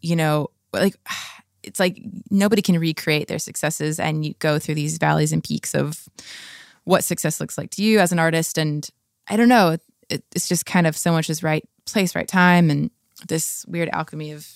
you 0.00 0.16
know 0.16 0.48
like 0.72 0.96
it's 1.62 1.80
like 1.80 2.00
nobody 2.30 2.62
can 2.62 2.78
recreate 2.78 3.28
their 3.28 3.38
successes, 3.38 3.98
and 3.98 4.24
you 4.24 4.34
go 4.38 4.58
through 4.58 4.74
these 4.74 4.98
valleys 4.98 5.32
and 5.32 5.42
peaks 5.42 5.74
of 5.74 6.08
what 6.84 7.04
success 7.04 7.40
looks 7.40 7.58
like 7.58 7.70
to 7.70 7.82
you 7.82 7.98
as 7.98 8.12
an 8.12 8.18
artist. 8.18 8.56
And 8.56 8.88
I 9.28 9.36
don't 9.36 9.48
know, 9.48 9.76
it, 10.08 10.24
it's 10.34 10.48
just 10.48 10.64
kind 10.64 10.86
of 10.86 10.96
so 10.96 11.12
much 11.12 11.28
is 11.28 11.42
right 11.42 11.66
place, 11.84 12.14
right 12.14 12.28
time, 12.28 12.70
and 12.70 12.90
this 13.28 13.64
weird 13.66 13.88
alchemy 13.92 14.32
of 14.32 14.48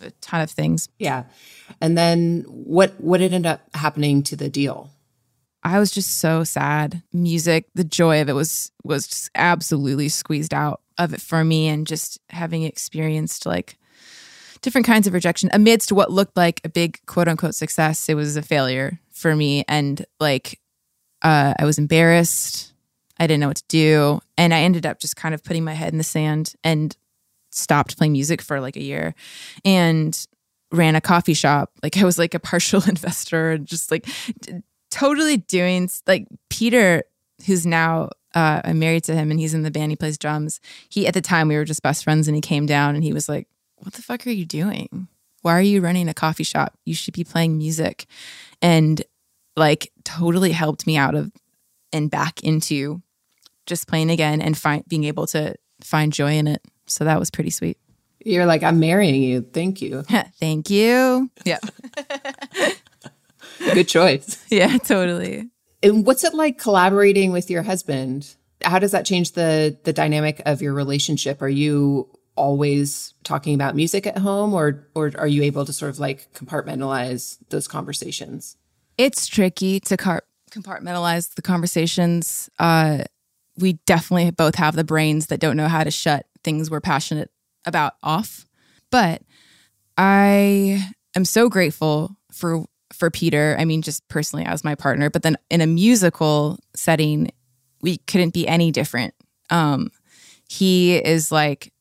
a 0.00 0.10
ton 0.20 0.40
of 0.40 0.50
things. 0.50 0.88
Yeah, 0.98 1.24
and 1.80 1.96
then 1.96 2.44
what? 2.48 2.92
What 3.00 3.20
ended 3.20 3.46
up 3.46 3.62
happening 3.74 4.22
to 4.24 4.36
the 4.36 4.48
deal? 4.48 4.90
I 5.62 5.78
was 5.78 5.90
just 5.90 6.20
so 6.20 6.42
sad. 6.42 7.02
Music, 7.12 7.66
the 7.74 7.84
joy 7.84 8.22
of 8.22 8.28
it 8.28 8.32
was 8.34 8.70
was 8.82 9.06
just 9.06 9.30
absolutely 9.34 10.08
squeezed 10.08 10.54
out 10.54 10.80
of 11.00 11.14
it 11.14 11.20
for 11.20 11.44
me, 11.44 11.68
and 11.68 11.86
just 11.86 12.18
having 12.30 12.62
experienced 12.62 13.46
like 13.46 13.76
different 14.62 14.86
kinds 14.86 15.06
of 15.06 15.14
rejection 15.14 15.48
amidst 15.52 15.90
what 15.90 16.12
looked 16.12 16.36
like 16.36 16.60
a 16.64 16.68
big 16.68 16.98
quote 17.06 17.28
unquote 17.28 17.54
success, 17.54 18.08
it 18.08 18.14
was 18.14 18.36
a 18.36 18.42
failure 18.42 19.00
for 19.10 19.34
me, 19.34 19.64
and 19.66 20.04
like 20.20 20.60
uh, 21.22 21.54
I 21.58 21.64
was 21.64 21.78
embarrassed. 21.78 22.72
I 23.18 23.26
didn't 23.26 23.40
know 23.40 23.48
what 23.48 23.58
to 23.58 23.64
do, 23.68 24.20
and 24.38 24.54
I 24.54 24.60
ended 24.60 24.86
up 24.86 24.98
just 24.98 25.16
kind 25.16 25.34
of 25.34 25.44
putting 25.44 25.64
my 25.64 25.74
head 25.74 25.92
in 25.92 25.98
the 25.98 26.04
sand 26.04 26.54
and 26.64 26.96
stopped 27.50 27.98
playing 27.98 28.12
music 28.12 28.40
for 28.40 28.60
like 28.60 28.76
a 28.76 28.82
year, 28.82 29.14
and 29.64 30.26
ran 30.72 30.94
a 30.94 31.00
coffee 31.00 31.34
shop. 31.34 31.72
Like 31.82 31.96
I 31.96 32.04
was 32.04 32.18
like 32.18 32.34
a 32.34 32.40
partial 32.40 32.82
investor, 32.88 33.52
and 33.52 33.66
just 33.66 33.90
like 33.90 34.06
d- 34.40 34.62
totally 34.90 35.38
doing 35.38 35.90
like 36.06 36.26
Peter, 36.48 37.04
who's 37.46 37.66
now 37.66 38.10
uh, 38.34 38.60
I'm 38.64 38.78
married 38.78 39.04
to 39.04 39.14
him 39.14 39.30
and 39.30 39.40
he's 39.40 39.54
in 39.54 39.62
the 39.62 39.70
band. 39.70 39.92
He 39.92 39.96
plays 39.96 40.18
drums. 40.18 40.60
He 40.88 41.06
at 41.06 41.14
the 41.14 41.20
time 41.20 41.48
we 41.48 41.56
were 41.56 41.64
just 41.64 41.82
best 41.82 42.04
friends, 42.04 42.28
and 42.28 42.34
he 42.34 42.40
came 42.40 42.66
down 42.66 42.94
and 42.94 43.04
he 43.04 43.12
was 43.12 43.28
like, 43.28 43.48
"What 43.76 43.94
the 43.94 44.02
fuck 44.02 44.26
are 44.26 44.30
you 44.30 44.44
doing? 44.44 45.08
Why 45.42 45.52
are 45.52 45.62
you 45.62 45.80
running 45.80 46.08
a 46.08 46.14
coffee 46.14 46.44
shop? 46.44 46.76
You 46.84 46.94
should 46.94 47.14
be 47.14 47.24
playing 47.24 47.58
music." 47.58 48.06
And 48.62 49.02
like 49.56 49.92
totally 50.04 50.52
helped 50.52 50.86
me 50.86 50.96
out 50.96 51.14
of 51.14 51.32
and 51.92 52.10
back 52.10 52.42
into 52.42 53.02
just 53.66 53.88
playing 53.88 54.10
again 54.10 54.40
and 54.40 54.56
find 54.56 54.84
being 54.86 55.04
able 55.04 55.26
to 55.28 55.54
find 55.82 56.12
joy 56.12 56.34
in 56.34 56.46
it. 56.46 56.62
So 56.86 57.04
that 57.04 57.18
was 57.18 57.30
pretty 57.30 57.50
sweet. 57.50 57.78
You're 58.24 58.46
like, 58.46 58.62
I'm 58.62 58.80
marrying 58.80 59.22
you. 59.22 59.40
Thank 59.40 59.80
you. 59.80 60.02
Thank 60.40 60.68
you. 60.70 61.30
Yeah. 61.44 61.58
Good 63.58 63.88
choice. 63.88 64.44
Yeah, 64.50 64.76
totally. 64.78 65.48
And 65.82 66.06
what's 66.06 66.24
it 66.24 66.34
like 66.34 66.58
collaborating 66.58 67.32
with 67.32 67.50
your 67.50 67.62
husband? 67.62 68.34
How 68.62 68.78
does 68.78 68.92
that 68.92 69.06
change 69.06 69.32
the 69.32 69.78
the 69.84 69.92
dynamic 69.92 70.42
of 70.46 70.60
your 70.60 70.74
relationship? 70.74 71.40
Are 71.42 71.48
you 71.48 72.08
always 72.36 73.14
talking 73.24 73.54
about 73.54 73.74
music 73.74 74.06
at 74.06 74.18
home 74.18 74.54
or 74.54 74.86
or 74.94 75.12
are 75.16 75.26
you 75.26 75.42
able 75.42 75.64
to 75.64 75.72
sort 75.72 75.90
of 75.90 75.98
like 75.98 76.32
compartmentalize 76.34 77.38
those 77.48 77.66
conversations? 77.66 78.56
It's 78.98 79.26
tricky 79.26 79.80
to 79.80 79.96
car- 79.96 80.24
compartmentalize 80.50 81.34
the 81.34 81.42
conversations. 81.42 82.50
Uh, 82.58 83.04
we 83.56 83.74
definitely 83.86 84.30
both 84.30 84.56
have 84.56 84.76
the 84.76 84.84
brains 84.84 85.26
that 85.26 85.40
don't 85.40 85.56
know 85.56 85.68
how 85.68 85.84
to 85.84 85.90
shut 85.90 86.26
things 86.44 86.70
we're 86.70 86.80
passionate 86.80 87.30
about 87.64 87.94
off. 88.02 88.46
But 88.90 89.22
I 89.96 90.84
am 91.14 91.24
so 91.24 91.48
grateful 91.48 92.16
for 92.32 92.64
for 93.00 93.10
Peter. 93.10 93.56
I 93.58 93.64
mean, 93.64 93.82
just 93.82 94.06
personally 94.08 94.44
as 94.44 94.62
my 94.62 94.76
partner, 94.76 95.10
but 95.10 95.22
then 95.22 95.36
in 95.50 95.60
a 95.60 95.66
musical 95.66 96.60
setting, 96.76 97.32
we 97.80 97.96
couldn't 97.96 98.34
be 98.34 98.46
any 98.46 98.70
different. 98.70 99.14
Um, 99.48 99.90
he 100.48 100.96
is 100.96 101.32
like 101.32 101.72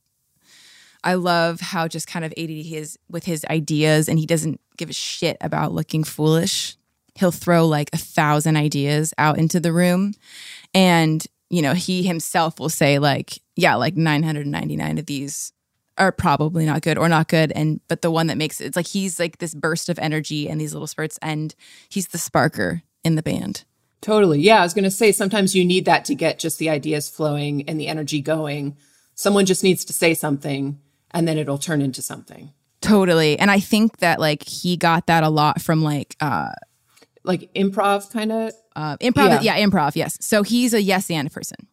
I 1.04 1.14
love 1.14 1.60
how 1.60 1.88
just 1.88 2.08
kind 2.08 2.26
of 2.26 2.32
ADD 2.32 2.50
he 2.50 2.76
is 2.76 2.98
with 3.10 3.26
his 3.26 3.46
ideas, 3.50 4.10
and 4.10 4.18
he 4.18 4.26
doesn't 4.26 4.60
give 4.78 4.90
a 4.90 4.94
shit 4.94 5.38
about 5.42 5.74
looking 5.74 6.04
foolish. 6.04 6.78
He'll 7.16 7.32
throw 7.32 7.68
like 7.68 7.90
a 7.94 7.98
thousand 7.98 8.56
ideas 8.58 9.14
out 9.18 9.38
into 9.38 9.60
the 9.60 9.74
room, 9.74 10.14
and 10.74 11.26
you 11.50 11.62
know 11.62 11.74
he 11.74 12.04
himself 12.04 12.60
will 12.60 12.70
say 12.70 12.98
like, 12.98 13.40
yeah, 13.56 13.76
like 13.76 13.96
nine 13.96 14.24
hundred 14.24 14.48
ninety 14.48 14.76
nine 14.76 14.98
of 14.98 15.06
these 15.06 15.52
are 16.00 16.12
probably 16.12 16.66
not 16.66 16.82
good 16.82 16.98
or 16.98 17.10
not 17.10 17.28
good, 17.28 17.52
and 17.52 17.82
but 17.88 18.02
the 18.02 18.10
one 18.12 18.28
that 18.28 18.38
makes 18.38 18.60
it, 18.62 18.66
it's 18.66 18.76
like 18.76 18.88
he's 18.88 19.20
like 19.20 19.38
this 19.40 19.54
burst 19.54 19.90
of 19.90 20.00
energy 20.00 20.50
and 20.50 20.60
these 20.60 20.74
little 20.74 20.88
spurts, 20.88 21.20
and 21.22 21.54
he's 21.90 22.08
the 22.08 22.18
sparker 22.18 22.82
in 23.04 23.16
the 23.16 23.24
band. 23.24 23.66
Totally. 24.02 24.40
Yeah, 24.40 24.62
I 24.62 24.64
was 24.64 24.74
going 24.74 24.86
to 24.86 24.92
say 24.92 25.12
sometimes 25.12 25.56
you 25.56 25.66
need 25.66 25.84
that 25.86 26.06
to 26.06 26.16
get 26.16 26.40
just 26.40 26.58
the 26.58 26.70
ideas 26.70 27.10
flowing 27.10 27.68
and 27.68 27.78
the 27.80 27.88
energy 27.90 28.22
going. 28.22 28.78
Someone 29.14 29.46
just 29.46 29.62
needs 29.62 29.84
to 29.86 29.94
say 29.94 30.14
something 30.14 30.80
and 31.12 31.28
then 31.28 31.38
it'll 31.38 31.58
turn 31.58 31.82
into 31.82 32.02
something. 32.02 32.54
Totally, 32.82 33.38
and 33.38 33.52
I 33.52 33.60
think 33.60 33.98
that 33.98 34.20
like 34.22 34.44
he 34.44 34.78
got 34.78 35.08
that 35.08 35.24
a 35.24 35.30
lot 35.30 35.62
from 35.62 35.84
like 35.84 36.16
uh 36.22 36.52
Like 37.26 37.54
improv 37.54 38.12
kind 38.14 38.32
of. 38.32 38.54
Uh, 38.76 38.96
improv, 38.98 39.44
Yeah. 39.44 39.58
yeah. 39.58 39.66
improv, 39.68 39.98
yes. 39.98 40.18
So 40.22 40.44
he's 40.44 40.74
a 40.74 40.82
yes 40.82 41.12
and 41.12 41.30
person. 41.30 41.68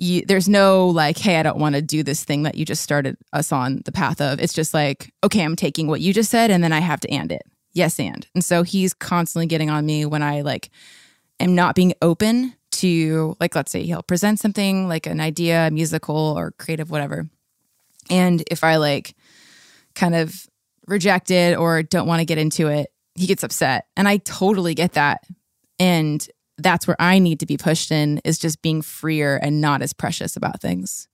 You, 0.00 0.24
there's 0.24 0.48
no 0.48 0.86
like, 0.88 1.18
hey, 1.18 1.36
I 1.36 1.42
don't 1.42 1.58
want 1.58 1.74
to 1.74 1.82
do 1.82 2.02
this 2.02 2.22
thing 2.22 2.44
that 2.44 2.54
you 2.54 2.64
just 2.64 2.82
started 2.82 3.16
us 3.32 3.50
on 3.50 3.82
the 3.84 3.92
path 3.92 4.20
of. 4.20 4.40
It's 4.40 4.54
just 4.54 4.72
like, 4.72 5.12
okay, 5.24 5.42
I'm 5.42 5.56
taking 5.56 5.88
what 5.88 6.00
you 6.00 6.14
just 6.14 6.30
said 6.30 6.50
and 6.50 6.62
then 6.62 6.72
I 6.72 6.78
have 6.78 7.00
to 7.00 7.10
and 7.10 7.32
it. 7.32 7.42
Yes 7.72 7.98
and. 7.98 8.26
And 8.34 8.44
so 8.44 8.62
he's 8.62 8.94
constantly 8.94 9.46
getting 9.46 9.70
on 9.70 9.84
me 9.84 10.06
when 10.06 10.22
I 10.22 10.42
like 10.42 10.70
am 11.40 11.54
not 11.54 11.74
being 11.74 11.94
open 12.00 12.54
to 12.70 13.36
like, 13.40 13.56
let's 13.56 13.72
say 13.72 13.82
he'll 13.82 14.02
present 14.02 14.38
something 14.38 14.88
like 14.88 15.06
an 15.06 15.20
idea, 15.20 15.68
musical 15.72 16.16
or 16.16 16.52
creative, 16.52 16.90
whatever. 16.90 17.28
And 18.08 18.44
if 18.50 18.62
I 18.62 18.76
like 18.76 19.16
kind 19.94 20.14
of 20.14 20.46
rejected 20.86 21.56
or 21.56 21.82
don't 21.82 22.06
want 22.06 22.20
to 22.20 22.24
get 22.24 22.38
into 22.38 22.68
it, 22.68 22.92
he 23.14 23.26
gets 23.26 23.42
upset. 23.42 23.86
And 23.96 24.06
I 24.06 24.18
totally 24.18 24.74
get 24.74 24.92
that. 24.92 25.24
And 25.80 26.26
that's 26.58 26.86
where 26.86 26.96
I 27.00 27.18
need 27.18 27.40
to 27.40 27.46
be 27.46 27.56
pushed 27.56 27.90
in 27.90 28.20
is 28.24 28.38
just 28.38 28.60
being 28.62 28.82
freer 28.82 29.36
and 29.36 29.60
not 29.60 29.80
as 29.80 29.92
precious 29.92 30.36
about 30.36 30.60
things. 30.60 31.08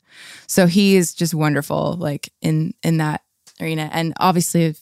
So 0.46 0.66
he 0.66 0.96
is 0.96 1.14
just 1.14 1.34
wonderful, 1.34 1.96
like 1.98 2.32
in 2.40 2.74
in 2.82 2.96
that 2.98 3.22
arena, 3.60 3.88
and 3.92 4.14
obviously 4.18 4.66
a 4.66 4.74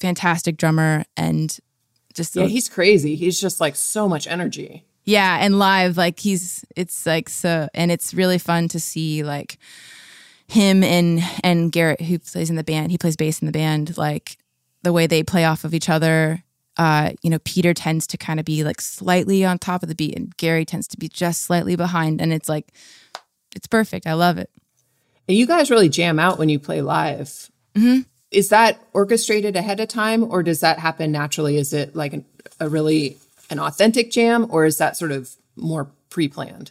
fantastic 0.00 0.56
drummer 0.56 1.04
and 1.16 1.58
just 2.14 2.36
yeah, 2.36 2.46
he's 2.46 2.68
crazy. 2.68 3.16
He's 3.16 3.40
just 3.40 3.60
like 3.60 3.76
so 3.76 4.08
much 4.08 4.26
energy. 4.26 4.84
Yeah, 5.04 5.38
and 5.40 5.58
live, 5.58 5.96
like 5.96 6.20
he's 6.20 6.64
it's 6.76 7.06
like 7.06 7.28
so, 7.28 7.68
and 7.74 7.90
it's 7.90 8.12
really 8.14 8.38
fun 8.38 8.68
to 8.68 8.80
see 8.80 9.22
like 9.22 9.58
him 10.46 10.82
and 10.82 11.20
and 11.42 11.72
Garrett 11.72 12.02
who 12.02 12.18
plays 12.18 12.50
in 12.50 12.56
the 12.56 12.64
band. 12.64 12.90
He 12.90 12.98
plays 12.98 13.16
bass 13.16 13.40
in 13.40 13.46
the 13.46 13.52
band, 13.52 13.96
like 13.96 14.36
the 14.82 14.92
way 14.92 15.06
they 15.06 15.22
play 15.22 15.44
off 15.44 15.64
of 15.64 15.74
each 15.74 15.88
other 15.88 16.44
uh, 16.78 17.10
you 17.22 17.30
know, 17.30 17.40
Peter 17.40 17.74
tends 17.74 18.06
to 18.06 18.16
kind 18.16 18.38
of 18.38 18.46
be 18.46 18.62
like 18.62 18.80
slightly 18.80 19.44
on 19.44 19.58
top 19.58 19.82
of 19.82 19.88
the 19.88 19.94
beat 19.96 20.16
and 20.16 20.34
Gary 20.36 20.64
tends 20.64 20.86
to 20.88 20.96
be 20.96 21.08
just 21.08 21.42
slightly 21.42 21.74
behind. 21.74 22.20
And 22.20 22.32
it's 22.32 22.48
like, 22.48 22.72
it's 23.54 23.66
perfect. 23.66 24.06
I 24.06 24.12
love 24.12 24.38
it. 24.38 24.48
And 25.26 25.36
you 25.36 25.46
guys 25.46 25.70
really 25.70 25.88
jam 25.88 26.18
out 26.18 26.38
when 26.38 26.48
you 26.48 26.58
play 26.58 26.80
live. 26.80 27.50
Mm-hmm. 27.74 28.02
Is 28.30 28.50
that 28.50 28.80
orchestrated 28.92 29.56
ahead 29.56 29.80
of 29.80 29.88
time 29.88 30.22
or 30.22 30.42
does 30.42 30.60
that 30.60 30.78
happen 30.78 31.10
naturally? 31.10 31.56
Is 31.56 31.72
it 31.72 31.96
like 31.96 32.12
an, 32.12 32.24
a 32.60 32.68
really 32.68 33.16
an 33.50 33.58
authentic 33.58 34.10
jam 34.12 34.46
or 34.50 34.64
is 34.64 34.78
that 34.78 34.96
sort 34.96 35.10
of 35.10 35.30
more 35.56 35.90
pre 36.10 36.28
planned? 36.28 36.70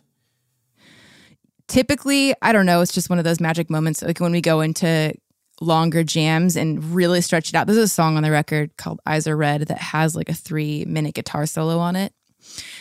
Typically, 1.68 2.34
I 2.42 2.54
don't 2.54 2.66
know. 2.66 2.80
It's 2.80 2.94
just 2.94 3.10
one 3.10 3.20
of 3.20 3.26
those 3.26 3.42
magic 3.42 3.70
moments. 3.70 4.02
Like 4.02 4.20
when 4.20 4.32
we 4.32 4.40
go 4.40 4.62
into 4.62 5.14
longer 5.60 6.04
jams 6.04 6.56
and 6.56 6.84
really 6.94 7.22
stretch 7.22 7.50
it 7.50 7.56
out. 7.56 7.68
There's 7.68 7.78
a 7.78 7.88
song 7.88 8.18
on 8.18 8.24
the 8.24 8.32
record 8.32 8.76
called 8.78 9.00
Eyes 9.06 9.28
Are 9.28 9.38
Red 9.38 9.62
that 9.62 9.80
has 9.80 10.16
like 10.16 10.30
a 10.30 10.34
three 10.34 10.86
minute 10.86 11.16
guitar 11.16 11.46
solo 11.46 11.80
on 11.80 11.96
it. 11.96 12.14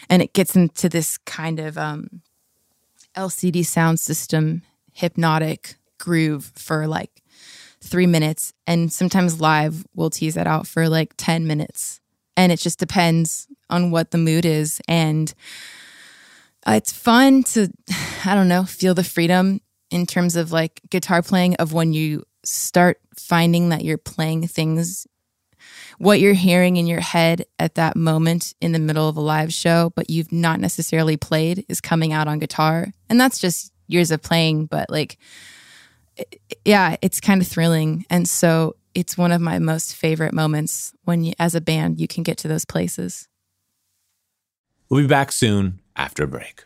And 0.09 0.23
it 0.23 0.33
gets 0.33 0.55
into 0.55 0.89
this 0.89 1.19
kind 1.19 1.59
of 1.59 1.77
um, 1.79 2.23
LCD 3.17 3.61
Soundsystem 3.61 4.63
hypnotic 4.93 5.77
groove 5.99 6.53
for 6.55 6.87
like 6.87 7.23
three 7.81 8.07
minutes. 8.07 8.53
And 8.67 8.93
sometimes 8.93 9.41
live 9.41 9.85
we'll 9.95 10.11
tease 10.11 10.35
that 10.35 10.47
out 10.47 10.67
for 10.67 10.89
like 10.89 11.15
10 11.17 11.47
minutes. 11.47 12.01
And 12.37 12.53
it 12.53 12.59
just 12.59 12.79
depends 12.79 13.49
on 13.71 13.91
what 13.91 14.11
the 14.11 14.19
mood 14.19 14.45
is. 14.45 14.81
And 14.87 15.33
uh, 16.67 16.73
it's 16.73 16.93
fun 16.93 17.43
to, 17.45 17.71
I 18.25 18.35
don't 18.35 18.49
know, 18.49 18.65
feel 18.65 18.95
the 18.95 19.05
freedom 19.05 19.61
in 19.91 20.05
terms 20.07 20.37
of 20.37 20.53
like 20.53 20.81
guitar 20.91 21.23
playing 21.23 21.55
of 21.57 21.73
when 21.73 21.93
you 21.93 22.25
start 22.47 22.99
finding 23.17 23.71
that 23.71 23.85
you're 23.85 23.99
playing 23.99 24.47
things 24.47 25.07
what 25.99 26.21
you're 26.21 26.35
hearing 26.35 26.77
in 26.77 26.87
your 26.87 27.01
head 27.01 27.45
at 27.59 27.77
that 27.77 27.97
moment 27.97 28.55
in 28.61 28.73
the 28.73 28.79
middle 28.79 29.09
of 29.09 29.17
a 29.17 29.21
live 29.21 29.53
show, 29.53 29.93
but 29.97 30.11
you've 30.11 30.33
not 30.33 30.61
necessarily 30.61 31.17
played 31.17 31.65
is 31.69 31.81
coming 31.81 32.13
out 32.13 32.29
on 32.29 32.39
guitar. 32.39 32.93
And 33.09 33.21
that's 33.21 33.39
just 33.39 33.73
years 33.87 34.11
of 34.11 34.23
playing, 34.23 34.67
but 34.67 34.91
like, 34.91 35.17
yeah, 36.65 36.97
it's 37.03 37.21
kind 37.21 37.41
of 37.41 37.49
thrilling. 37.49 38.05
And 38.11 38.29
so 38.29 38.77
it's 38.95 39.17
one 39.17 39.33
of 39.33 39.41
my 39.41 39.59
most 39.59 39.95
favorite 39.95 40.35
moments 40.35 40.93
when 41.05 41.25
you, 41.25 41.33
as 41.39 41.55
a 41.55 41.61
band, 41.61 42.01
you 42.01 42.09
can 42.09 42.23
get 42.23 42.39
to 42.39 42.49
those 42.49 42.65
places. 42.65 43.29
We'll 44.89 45.03
be 45.03 45.09
back 45.09 45.33
soon 45.33 45.81
after 45.97 46.25
a 46.25 46.29
break. 46.29 46.66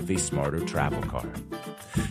with 0.01 0.11
a 0.11 0.19
smarter 0.19 0.59
travel 0.59 1.01
card. 1.03 1.39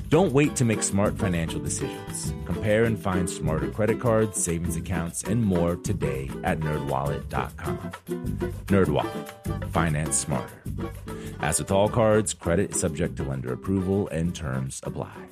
Don't 0.08 0.32
wait 0.32 0.54
to 0.56 0.64
make 0.64 0.82
smart 0.82 1.18
financial 1.18 1.60
decisions. 1.60 2.32
Compare 2.46 2.84
and 2.84 2.98
find 2.98 3.28
smarter 3.28 3.68
credit 3.68 4.00
cards, 4.00 4.42
savings 4.42 4.76
accounts, 4.76 5.24
and 5.24 5.44
more 5.44 5.76
today 5.76 6.30
at 6.44 6.60
nerdwallet.com. 6.60 7.78
Nerdwallet. 8.66 9.70
Finance 9.70 10.16
smarter. 10.16 10.62
As 11.40 11.58
with 11.58 11.70
all 11.70 11.88
cards, 11.88 12.32
credit 12.32 12.70
is 12.70 12.80
subject 12.80 13.16
to 13.16 13.24
lender 13.24 13.52
approval 13.52 14.08
and 14.08 14.34
terms 14.34 14.80
apply. 14.84 15.26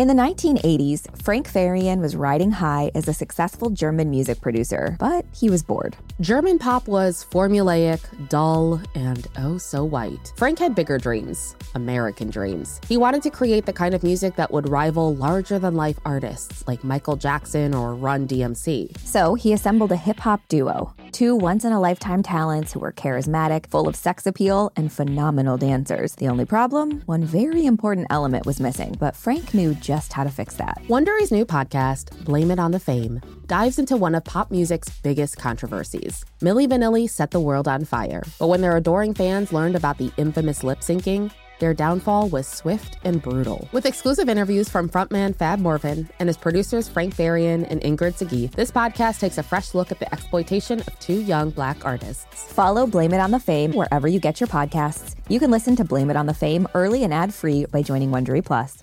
In 0.00 0.08
the 0.08 0.14
1980s, 0.14 1.22
Frank 1.22 1.46
Farian 1.46 2.00
was 2.00 2.16
riding 2.16 2.50
high 2.50 2.90
as 2.94 3.06
a 3.06 3.12
successful 3.12 3.68
German 3.68 4.08
music 4.08 4.40
producer, 4.40 4.96
but 4.98 5.26
he 5.30 5.50
was 5.50 5.62
bored. 5.62 5.94
German 6.22 6.58
pop 6.58 6.88
was 6.88 7.22
formulaic, 7.30 8.00
dull, 8.30 8.80
and 8.94 9.28
oh 9.36 9.58
so 9.58 9.84
white. 9.84 10.32
Frank 10.38 10.58
had 10.58 10.74
bigger 10.74 10.96
dreams, 10.96 11.54
American 11.74 12.30
dreams. 12.30 12.80
He 12.88 12.96
wanted 12.96 13.22
to 13.22 13.30
create 13.30 13.66
the 13.66 13.72
kind 13.72 13.94
of 13.94 14.02
music 14.02 14.36
that 14.36 14.50
would 14.50 14.68
rival 14.68 15.14
larger 15.14 15.58
than 15.58 15.74
life 15.74 15.98
artists 16.04 16.66
like 16.66 16.84
Michael 16.84 17.16
Jackson 17.16 17.74
or 17.74 17.94
Run 17.94 18.26
DMC. 18.26 18.98
So 19.00 19.34
he 19.34 19.52
assembled 19.52 19.92
a 19.92 19.96
hip 19.96 20.18
hop 20.18 20.40
duo, 20.48 20.94
two 21.12 21.36
once 21.36 21.64
in 21.64 21.72
a 21.72 21.80
lifetime 21.80 22.22
talents 22.22 22.72
who 22.72 22.80
were 22.80 22.92
charismatic, 22.92 23.66
full 23.66 23.88
of 23.88 23.96
sex 23.96 24.26
appeal, 24.26 24.72
and 24.76 24.92
phenomenal 24.92 25.56
dancers. 25.56 26.14
The 26.16 26.28
only 26.28 26.44
problem? 26.44 27.02
One 27.06 27.24
very 27.24 27.66
important 27.66 28.06
element 28.10 28.46
was 28.46 28.60
missing, 28.60 28.96
but 28.98 29.16
Frank 29.16 29.54
knew 29.54 29.74
just 29.74 30.12
how 30.12 30.24
to 30.24 30.30
fix 30.30 30.54
that. 30.54 30.80
Wondery's 30.88 31.32
new 31.32 31.44
podcast, 31.44 32.24
Blame 32.24 32.50
It 32.50 32.58
on 32.58 32.70
the 32.70 32.80
Fame, 32.80 33.20
dives 33.46 33.78
into 33.78 33.96
one 33.96 34.14
of 34.14 34.24
pop 34.24 34.50
music's 34.50 34.88
biggest 35.00 35.36
controversies. 35.36 36.24
Milli 36.40 36.68
Vanilli 36.68 37.08
set 37.08 37.30
the 37.30 37.40
world 37.40 37.68
on 37.68 37.84
fire, 37.84 38.22
but 38.38 38.48
when 38.48 38.60
their 38.60 38.76
adoring 38.76 39.14
fans 39.14 39.52
learned 39.52 39.76
about 39.76 39.98
the 39.98 40.12
infamous 40.16 40.62
lip 40.62 40.80
syncing, 40.80 41.30
their 41.60 41.74
downfall 41.74 42.28
was 42.28 42.48
swift 42.48 42.98
and 43.04 43.22
brutal. 43.22 43.68
With 43.70 43.86
exclusive 43.86 44.28
interviews 44.28 44.68
from 44.68 44.88
frontman 44.88 45.36
Fab 45.36 45.60
Morvan 45.60 46.08
and 46.18 46.28
his 46.28 46.36
producers 46.36 46.88
Frank 46.88 47.14
Farian 47.14 47.66
and 47.70 47.80
Ingrid 47.82 48.18
Seguí, 48.18 48.50
this 48.50 48.72
podcast 48.72 49.20
takes 49.20 49.38
a 49.38 49.42
fresh 49.42 49.74
look 49.74 49.92
at 49.92 50.00
the 50.00 50.12
exploitation 50.12 50.80
of 50.80 50.98
two 50.98 51.20
young 51.20 51.50
black 51.50 51.84
artists. 51.84 52.52
Follow 52.52 52.86
Blame 52.86 53.12
It 53.12 53.20
on 53.20 53.30
the 53.30 53.38
Fame 53.38 53.72
wherever 53.72 54.08
you 54.08 54.18
get 54.18 54.40
your 54.40 54.48
podcasts. 54.48 55.14
You 55.28 55.38
can 55.38 55.50
listen 55.50 55.76
to 55.76 55.84
Blame 55.84 56.10
It 56.10 56.16
on 56.16 56.26
the 56.26 56.34
Fame 56.34 56.66
early 56.74 57.04
and 57.04 57.14
ad-free 57.14 57.66
by 57.66 57.82
joining 57.82 58.10
Wondery 58.10 58.44
Plus. 58.44 58.82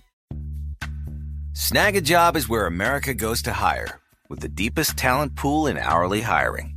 Snag 1.53 1.95
a 1.95 2.01
job 2.01 2.37
is 2.37 2.47
where 2.47 2.67
America 2.67 3.15
goes 3.15 3.41
to 3.41 3.51
hire, 3.51 3.99
with 4.29 4.41
the 4.41 4.47
deepest 4.47 4.95
talent 4.95 5.35
pool 5.35 5.65
in 5.65 5.77
hourly 5.77 6.21
hiring. 6.21 6.76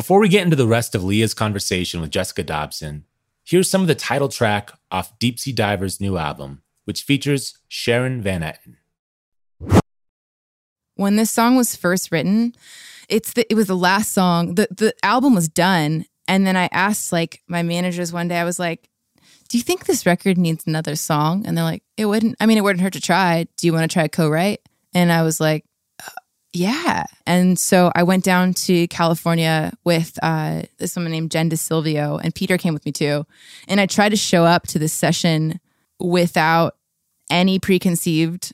Before 0.00 0.18
we 0.18 0.30
get 0.30 0.44
into 0.44 0.56
the 0.56 0.66
rest 0.66 0.94
of 0.94 1.04
Leah's 1.04 1.34
conversation 1.34 2.00
with 2.00 2.08
Jessica 2.08 2.42
Dobson, 2.42 3.04
here's 3.44 3.68
some 3.68 3.82
of 3.82 3.86
the 3.86 3.94
title 3.94 4.30
track 4.30 4.72
off 4.90 5.18
Deep 5.18 5.38
Sea 5.38 5.52
Diver's 5.52 6.00
new 6.00 6.16
album, 6.16 6.62
which 6.86 7.02
features 7.02 7.58
Sharon 7.68 8.22
Van 8.22 8.40
Etten. 8.40 9.82
When 10.94 11.16
this 11.16 11.30
song 11.30 11.54
was 11.54 11.76
first 11.76 12.10
written, 12.10 12.54
it's 13.10 13.34
the, 13.34 13.44
it 13.52 13.54
was 13.54 13.66
the 13.66 13.76
last 13.76 14.14
song. 14.14 14.54
The 14.54 14.68
the 14.70 14.94
album 15.02 15.34
was 15.34 15.50
done, 15.50 16.06
and 16.26 16.46
then 16.46 16.56
I 16.56 16.70
asked 16.72 17.12
like 17.12 17.42
my 17.46 17.62
managers 17.62 18.10
one 18.10 18.26
day. 18.26 18.38
I 18.38 18.44
was 18.44 18.58
like, 18.58 18.88
"Do 19.50 19.58
you 19.58 19.62
think 19.62 19.84
this 19.84 20.06
record 20.06 20.38
needs 20.38 20.66
another 20.66 20.96
song?" 20.96 21.44
And 21.44 21.58
they're 21.58 21.62
like, 21.62 21.82
"It 21.98 22.06
wouldn't. 22.06 22.36
I 22.40 22.46
mean, 22.46 22.56
it 22.56 22.62
wouldn't 22.62 22.82
hurt 22.82 22.94
to 22.94 23.02
try. 23.02 23.46
Do 23.58 23.66
you 23.66 23.74
want 23.74 23.82
to 23.82 23.92
try 23.92 24.08
co-write?" 24.08 24.60
And 24.94 25.12
I 25.12 25.24
was 25.24 25.40
like, 25.40 25.66
"Yeah." 26.52 27.04
And 27.26 27.58
so 27.58 27.92
I 27.94 28.02
went 28.02 28.24
down 28.24 28.54
to 28.54 28.88
California 28.88 29.72
with 29.84 30.18
uh, 30.22 30.62
this 30.78 30.96
woman 30.96 31.12
named 31.12 31.30
Jen 31.30 31.50
Decilveo, 31.50 32.20
and 32.22 32.34
Peter 32.34 32.58
came 32.58 32.74
with 32.74 32.84
me 32.84 32.92
too. 32.92 33.26
And 33.68 33.80
I 33.80 33.86
tried 33.86 34.10
to 34.10 34.16
show 34.16 34.44
up 34.44 34.66
to 34.68 34.78
this 34.78 34.92
session 34.92 35.60
without 35.98 36.76
any 37.30 37.58
preconceived 37.58 38.52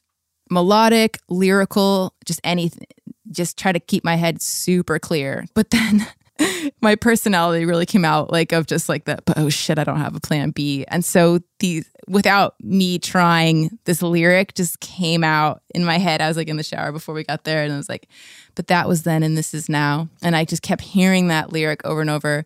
melodic, 0.51 1.19
lyrical, 1.29 2.15
just 2.25 2.41
anything. 2.45 2.87
Just 3.31 3.59
try 3.59 3.73
to 3.73 3.81
keep 3.81 4.05
my 4.05 4.15
head 4.15 4.41
super 4.41 4.99
clear. 4.99 5.47
But 5.55 5.71
then 5.71 6.07
my 6.81 6.95
personality 6.95 7.65
really 7.65 7.87
came 7.87 8.05
out 8.05 8.31
like 8.31 8.53
of 8.53 8.67
just 8.67 8.89
like 8.89 9.05
that, 9.07 9.25
but 9.25 9.39
oh 9.39 9.49
shit, 9.49 9.79
I 9.79 9.85
don't 9.85 9.99
have 9.99 10.15
a 10.15 10.21
plan 10.21 10.51
B. 10.51 10.85
And 10.89 11.05
so 11.05 11.41
these 11.59 11.91
without 12.09 12.55
me 12.62 12.99
trying, 12.99 13.79
this 13.85 14.03
lyric 14.03 14.55
just 14.55 14.81
came 14.81 15.25
out 15.25 15.62
in 15.75 15.85
my 15.85 15.99
head. 15.99 16.21
I 16.21 16.29
was 16.29 16.37
like 16.37 16.49
in 16.49 16.57
the 16.57 16.62
shower 16.62 16.92
before 16.92 17.14
we 17.14 17.25
got 17.25 17.45
there 17.45 17.64
and 17.64 17.73
I 17.73 17.77
was 17.77 17.88
like, 17.88 18.09
but 18.55 18.69
that 18.69 18.88
was 18.88 19.03
then 19.03 19.23
and 19.23 19.37
this 19.37 19.53
is 19.55 19.69
now. 19.69 20.09
And 20.23 20.37
I 20.37 20.45
just 20.45 20.62
kept 20.62 20.83
hearing 20.83 21.29
that 21.29 21.53
lyric 21.53 21.85
over 21.85 22.01
and 22.01 22.11
over. 22.11 22.45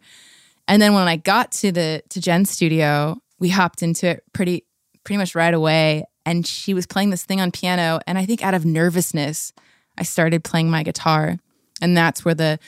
And 0.67 0.81
then 0.81 0.95
when 0.95 1.09
I 1.09 1.17
got 1.17 1.53
to 1.53 1.73
the 1.73 2.03
to 2.11 2.21
Jen's 2.21 2.51
studio, 2.51 3.21
we 3.39 3.49
hopped 3.49 3.83
into 3.83 4.07
it 4.09 4.25
pretty 4.33 4.65
pretty 5.05 5.19
much 5.19 5.35
right 5.35 5.55
away 5.55 6.05
and 6.25 6.47
she 6.47 6.75
was 6.75 6.87
playing 6.87 7.11
this 7.11 7.25
thing 7.25 7.41
on 7.41 7.51
piano 7.51 7.99
and 8.07 8.19
i 8.19 8.27
think 8.27 8.45
out 8.45 8.55
of 8.55 8.65
nervousness 8.65 9.53
i 9.99 10.03
started 10.03 10.45
playing 10.45 10.71
my 10.71 10.83
guitar 10.83 11.39
and 11.81 11.97
that's 11.97 12.25
where 12.25 12.35
the 12.35 12.59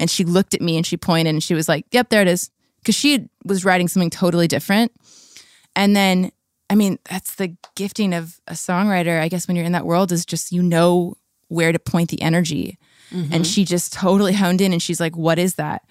and 0.00 0.10
she 0.10 0.24
looked 0.24 0.54
at 0.54 0.60
me 0.60 0.76
and 0.76 0.86
she 0.86 0.96
pointed 0.96 1.30
and 1.30 1.42
she 1.42 1.54
was 1.54 1.68
like 1.68 1.84
yep 1.90 2.08
there 2.08 2.22
it 2.22 2.28
is 2.28 2.50
because 2.80 2.94
she 2.94 3.28
was 3.44 3.64
writing 3.64 3.88
something 3.88 4.10
totally 4.10 4.48
different 4.48 4.92
and 5.74 5.96
then 5.96 6.30
i 6.70 6.74
mean 6.74 6.98
that's 7.10 7.34
the 7.36 7.56
gifting 7.74 8.14
of 8.14 8.40
a 8.46 8.52
songwriter 8.52 9.20
i 9.20 9.28
guess 9.28 9.48
when 9.48 9.56
you're 9.56 9.66
in 9.66 9.72
that 9.72 9.86
world 9.86 10.12
is 10.12 10.24
just 10.24 10.52
you 10.52 10.62
know 10.62 11.16
where 11.48 11.72
to 11.72 11.78
point 11.78 12.10
the 12.10 12.20
energy 12.22 12.78
mm-hmm. 13.10 13.32
and 13.32 13.46
she 13.46 13.64
just 13.64 13.92
totally 13.92 14.34
honed 14.34 14.60
in 14.60 14.72
and 14.72 14.82
she's 14.82 15.00
like 15.00 15.16
what 15.16 15.38
is 15.38 15.56
that 15.56 15.82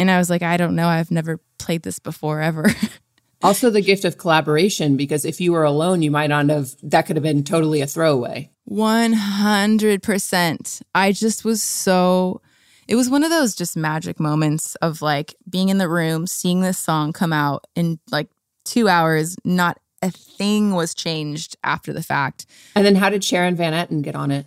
and 0.00 0.10
I 0.10 0.16
was 0.16 0.30
like, 0.30 0.42
I 0.42 0.56
don't 0.56 0.74
know. 0.74 0.88
I've 0.88 1.10
never 1.10 1.38
played 1.58 1.82
this 1.82 1.98
before 1.98 2.40
ever. 2.40 2.64
also, 3.42 3.70
the 3.70 3.80
gift 3.80 4.04
of 4.04 4.18
collaboration, 4.18 4.96
because 4.96 5.24
if 5.24 5.40
you 5.40 5.52
were 5.52 5.64
alone, 5.64 6.02
you 6.02 6.10
might 6.10 6.28
not 6.28 6.48
have, 6.50 6.74
that 6.82 7.06
could 7.06 7.16
have 7.16 7.22
been 7.22 7.44
totally 7.44 7.80
a 7.80 7.86
throwaway. 7.86 8.50
100%. 8.68 10.82
I 10.94 11.12
just 11.12 11.44
was 11.44 11.62
so, 11.62 12.40
it 12.88 12.96
was 12.96 13.08
one 13.08 13.24
of 13.24 13.30
those 13.30 13.54
just 13.54 13.76
magic 13.76 14.20
moments 14.20 14.74
of 14.76 15.02
like 15.02 15.34
being 15.48 15.68
in 15.68 15.78
the 15.78 15.88
room, 15.88 16.26
seeing 16.26 16.60
this 16.60 16.78
song 16.78 17.12
come 17.12 17.32
out 17.32 17.66
in 17.74 17.98
like 18.10 18.28
two 18.64 18.88
hours, 18.88 19.36
not 19.44 19.78
a 20.02 20.10
thing 20.10 20.74
was 20.74 20.94
changed 20.94 21.56
after 21.64 21.92
the 21.92 22.02
fact. 22.02 22.46
And 22.74 22.86
then 22.86 22.94
how 22.94 23.10
did 23.10 23.24
Sharon 23.24 23.56
Van 23.56 23.72
Etten 23.72 24.02
get 24.02 24.14
on 24.14 24.30
it? 24.30 24.46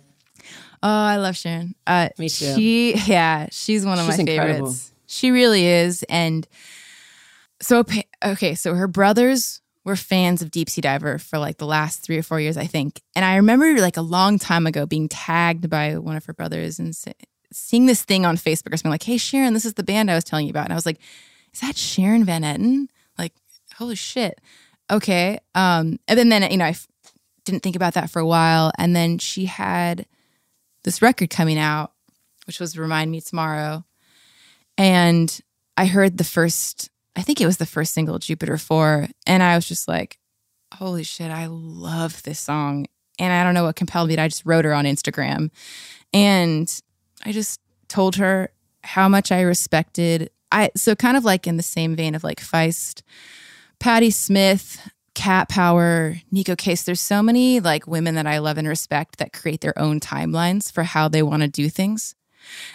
Oh, 0.82 0.88
I 0.88 1.16
love 1.16 1.36
Sharon. 1.36 1.74
Uh, 1.86 2.08
Me 2.18 2.28
too. 2.28 2.54
She, 2.54 2.94
yeah, 3.06 3.48
she's 3.50 3.86
one 3.86 3.98
of 3.98 4.06
she's 4.06 4.18
my 4.18 4.32
incredible. 4.32 4.66
favorites. 4.66 4.92
She 5.06 5.30
really 5.30 5.66
is. 5.66 6.02
And 6.08 6.46
so, 7.64 7.84
okay, 8.24 8.54
so 8.54 8.74
her 8.74 8.86
brothers 8.86 9.60
were 9.84 9.96
fans 9.96 10.42
of 10.42 10.50
Deep 10.50 10.68
Sea 10.68 10.80
Diver 10.80 11.18
for 11.18 11.38
like 11.38 11.58
the 11.58 11.66
last 11.66 12.02
three 12.02 12.18
or 12.18 12.22
four 12.22 12.40
years, 12.40 12.56
I 12.56 12.66
think. 12.66 13.00
And 13.14 13.24
I 13.24 13.36
remember 13.36 13.80
like 13.80 13.96
a 13.96 14.02
long 14.02 14.38
time 14.38 14.66
ago 14.66 14.86
being 14.86 15.08
tagged 15.08 15.68
by 15.68 15.98
one 15.98 16.16
of 16.16 16.24
her 16.26 16.32
brothers 16.32 16.78
and 16.78 16.94
seeing 17.52 17.86
this 17.86 18.02
thing 18.02 18.26
on 18.26 18.36
Facebook 18.36 18.72
or 18.72 18.76
something 18.76 18.90
like, 18.90 19.02
hey, 19.02 19.16
Sharon, 19.16 19.54
this 19.54 19.64
is 19.64 19.74
the 19.74 19.82
band 19.82 20.10
I 20.10 20.14
was 20.14 20.24
telling 20.24 20.46
you 20.46 20.50
about. 20.50 20.64
And 20.64 20.72
I 20.72 20.76
was 20.76 20.86
like, 20.86 20.98
is 21.52 21.60
that 21.60 21.76
Sharon 21.76 22.24
Van 22.24 22.42
Etten? 22.42 22.88
Like, 23.18 23.32
holy 23.76 23.94
shit. 23.94 24.40
Okay. 24.90 25.38
Um, 25.54 25.98
and 26.08 26.18
then, 26.18 26.28
then 26.28 26.50
you 26.50 26.58
know, 26.58 26.66
I 26.66 26.70
f- 26.70 26.88
didn't 27.44 27.62
think 27.62 27.76
about 27.76 27.94
that 27.94 28.10
for 28.10 28.20
a 28.20 28.26
while. 28.26 28.72
And 28.78 28.94
then 28.94 29.18
she 29.18 29.46
had 29.46 30.06
this 30.82 31.00
record 31.00 31.30
coming 31.30 31.58
out, 31.58 31.92
which 32.46 32.60
was 32.60 32.76
Remind 32.76 33.10
Me 33.10 33.20
Tomorrow. 33.20 33.84
And 34.76 35.40
I 35.76 35.86
heard 35.86 36.18
the 36.18 36.24
first, 36.24 36.90
I 37.16 37.22
think 37.22 37.40
it 37.40 37.46
was 37.46 37.58
the 37.58 37.66
first 37.66 37.94
single, 37.94 38.18
Jupiter 38.18 38.58
4. 38.58 39.08
And 39.26 39.42
I 39.42 39.54
was 39.54 39.66
just 39.66 39.86
like, 39.88 40.18
holy 40.74 41.04
shit, 41.04 41.30
I 41.30 41.46
love 41.46 42.22
this 42.22 42.40
song. 42.40 42.86
And 43.18 43.32
I 43.32 43.44
don't 43.44 43.54
know 43.54 43.64
what 43.64 43.76
compelled 43.76 44.08
me. 44.08 44.18
I 44.18 44.28
just 44.28 44.44
wrote 44.44 44.64
her 44.64 44.74
on 44.74 44.84
Instagram. 44.84 45.50
And 46.12 46.80
I 47.24 47.32
just 47.32 47.60
told 47.88 48.16
her 48.16 48.50
how 48.82 49.08
much 49.08 49.30
I 49.30 49.42
respected. 49.42 50.30
I 50.50 50.70
so 50.76 50.94
kind 50.94 51.16
of 51.16 51.24
like 51.24 51.46
in 51.46 51.56
the 51.56 51.62
same 51.62 51.96
vein 51.96 52.14
of 52.14 52.24
like 52.24 52.40
Feist, 52.40 53.02
Patti 53.78 54.10
Smith, 54.10 54.90
Cat 55.14 55.48
Power, 55.48 56.16
Neko 56.32 56.58
Case. 56.58 56.82
There's 56.82 57.00
so 57.00 57.22
many 57.22 57.60
like 57.60 57.86
women 57.86 58.16
that 58.16 58.26
I 58.26 58.38
love 58.38 58.58
and 58.58 58.66
respect 58.66 59.18
that 59.18 59.32
create 59.32 59.60
their 59.60 59.78
own 59.78 60.00
timelines 60.00 60.72
for 60.72 60.82
how 60.82 61.08
they 61.08 61.22
want 61.22 61.42
to 61.42 61.48
do 61.48 61.68
things. 61.68 62.14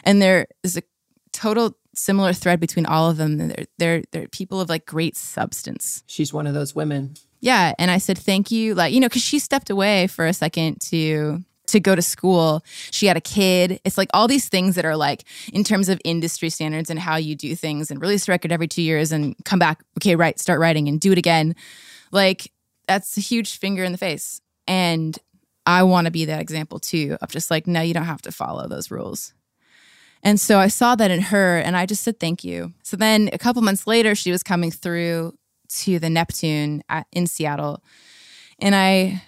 And 0.04 0.22
there 0.22 0.48
is 0.64 0.78
a 0.78 0.84
total 1.32 1.76
similar 2.00 2.34
thread 2.34 2.60
between 2.60 2.86
all 2.86 3.10
of 3.10 3.18
them. 3.18 3.38
They're, 3.38 3.66
they're, 3.78 4.04
they're 4.12 4.28
people 4.28 4.62
of 4.62 4.70
like 4.70 4.86
great 4.86 5.16
substance. 5.16 6.04
She's 6.08 6.34
one 6.34 6.48
of 6.48 6.54
those 6.54 6.74
women. 6.74 7.16
Yeah. 7.42 7.74
And 7.78 7.92
I 7.92 7.98
said, 7.98 8.18
thank 8.18 8.52
you. 8.52 8.76
Like, 8.76 8.94
you 8.94 9.00
know, 9.00 9.10
cause 9.10 9.22
she 9.22 9.40
stepped 9.40 9.70
away 9.70 10.08
for 10.08 10.26
a 10.26 10.34
second 10.34 10.82
to, 10.82 11.44
to 11.68 11.80
go 11.80 11.96
to 11.96 12.02
school. 12.02 12.64
She 12.92 13.06
had 13.06 13.16
a 13.16 13.22
kid. 13.22 13.80
It's 13.84 13.98
like 13.98 14.10
all 14.14 14.28
these 14.28 14.50
things 14.50 14.76
that 14.76 14.86
are 14.86 14.98
like 14.98 15.24
in 15.54 15.64
terms 15.64 15.88
of 15.88 16.02
industry 16.04 16.50
standards 16.50 16.90
and 16.90 17.00
how 17.00 17.16
you 17.18 17.36
do 17.36 17.56
things 17.56 17.92
and 17.92 18.02
release 18.02 18.28
a 18.28 18.32
record 18.32 18.52
every 18.52 18.68
two 18.68 18.82
years 18.82 19.12
and 19.12 19.36
come 19.46 19.60
back. 19.60 19.84
Okay, 19.98 20.16
right. 20.16 20.40
Start 20.40 20.60
writing 20.60 20.88
and 20.88 21.00
do 21.00 21.12
it 21.12 21.18
again. 21.18 21.56
Like 22.12 22.52
that's 22.88 23.18
a 23.18 23.22
huge 23.22 23.58
finger 23.58 23.84
in 23.84 23.92
the 23.92 23.98
face. 23.98 24.42
And 24.68 25.18
I 25.66 25.84
want 25.84 26.06
to 26.06 26.12
be 26.12 26.26
that 26.26 26.42
example 26.42 26.80
too 26.80 27.18
of 27.22 27.30
just 27.30 27.52
like, 27.52 27.68
no, 27.68 27.82
you 27.82 27.94
don't 27.94 28.04
have 28.04 28.24
to 28.24 28.32
follow 28.32 28.68
those 28.68 28.90
rules. 28.90 29.34
And 30.24 30.40
so 30.40 30.60
I 30.60 30.68
saw 30.68 30.96
that 30.96 31.12
in 31.12 31.22
her 31.22 31.58
and 31.58 31.78
I 31.78 31.86
just 31.86 32.04
said 32.04 32.20
thank 32.20 32.44
you. 32.44 32.74
So 32.84 32.98
then 32.98 33.30
a 33.32 33.38
couple 33.38 33.62
months 33.62 33.88
later, 33.88 34.16
she 34.16 34.32
was 34.32 34.44
coming 34.44 34.72
through 34.72 35.34
to 35.70 36.00
the 36.00 36.10
Neptune 36.10 36.84
at, 36.90 37.08
in 37.12 37.28
Seattle. 37.28 37.84
And 38.60 38.76
I 38.76 39.24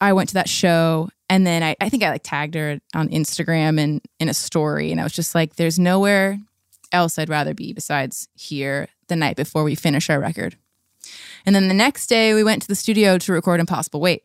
I 0.00 0.12
went 0.12 0.28
to 0.28 0.34
that 0.34 0.48
show 0.48 1.08
and 1.28 1.46
then 1.46 1.62
I, 1.62 1.74
I 1.80 1.88
think 1.88 2.02
I 2.02 2.10
like 2.10 2.22
tagged 2.22 2.54
her 2.54 2.78
on 2.94 3.08
Instagram 3.08 3.80
and 3.80 4.00
in 4.20 4.28
a 4.28 4.34
story. 4.34 4.92
And 4.92 5.00
I 5.00 5.04
was 5.04 5.12
just 5.12 5.34
like, 5.34 5.56
there's 5.56 5.78
nowhere 5.78 6.38
else 6.92 7.18
I'd 7.18 7.28
rather 7.28 7.54
be 7.54 7.72
besides 7.72 8.28
here 8.34 8.88
the 9.08 9.16
night 9.16 9.36
before 9.36 9.64
we 9.64 9.74
finish 9.74 10.08
our 10.08 10.20
record. 10.20 10.56
And 11.44 11.54
then 11.54 11.68
the 11.68 11.74
next 11.74 12.06
day 12.08 12.34
we 12.34 12.44
went 12.44 12.62
to 12.62 12.68
the 12.68 12.74
studio 12.74 13.18
to 13.18 13.32
record 13.32 13.60
Impossible 13.60 14.00
Weight. 14.00 14.22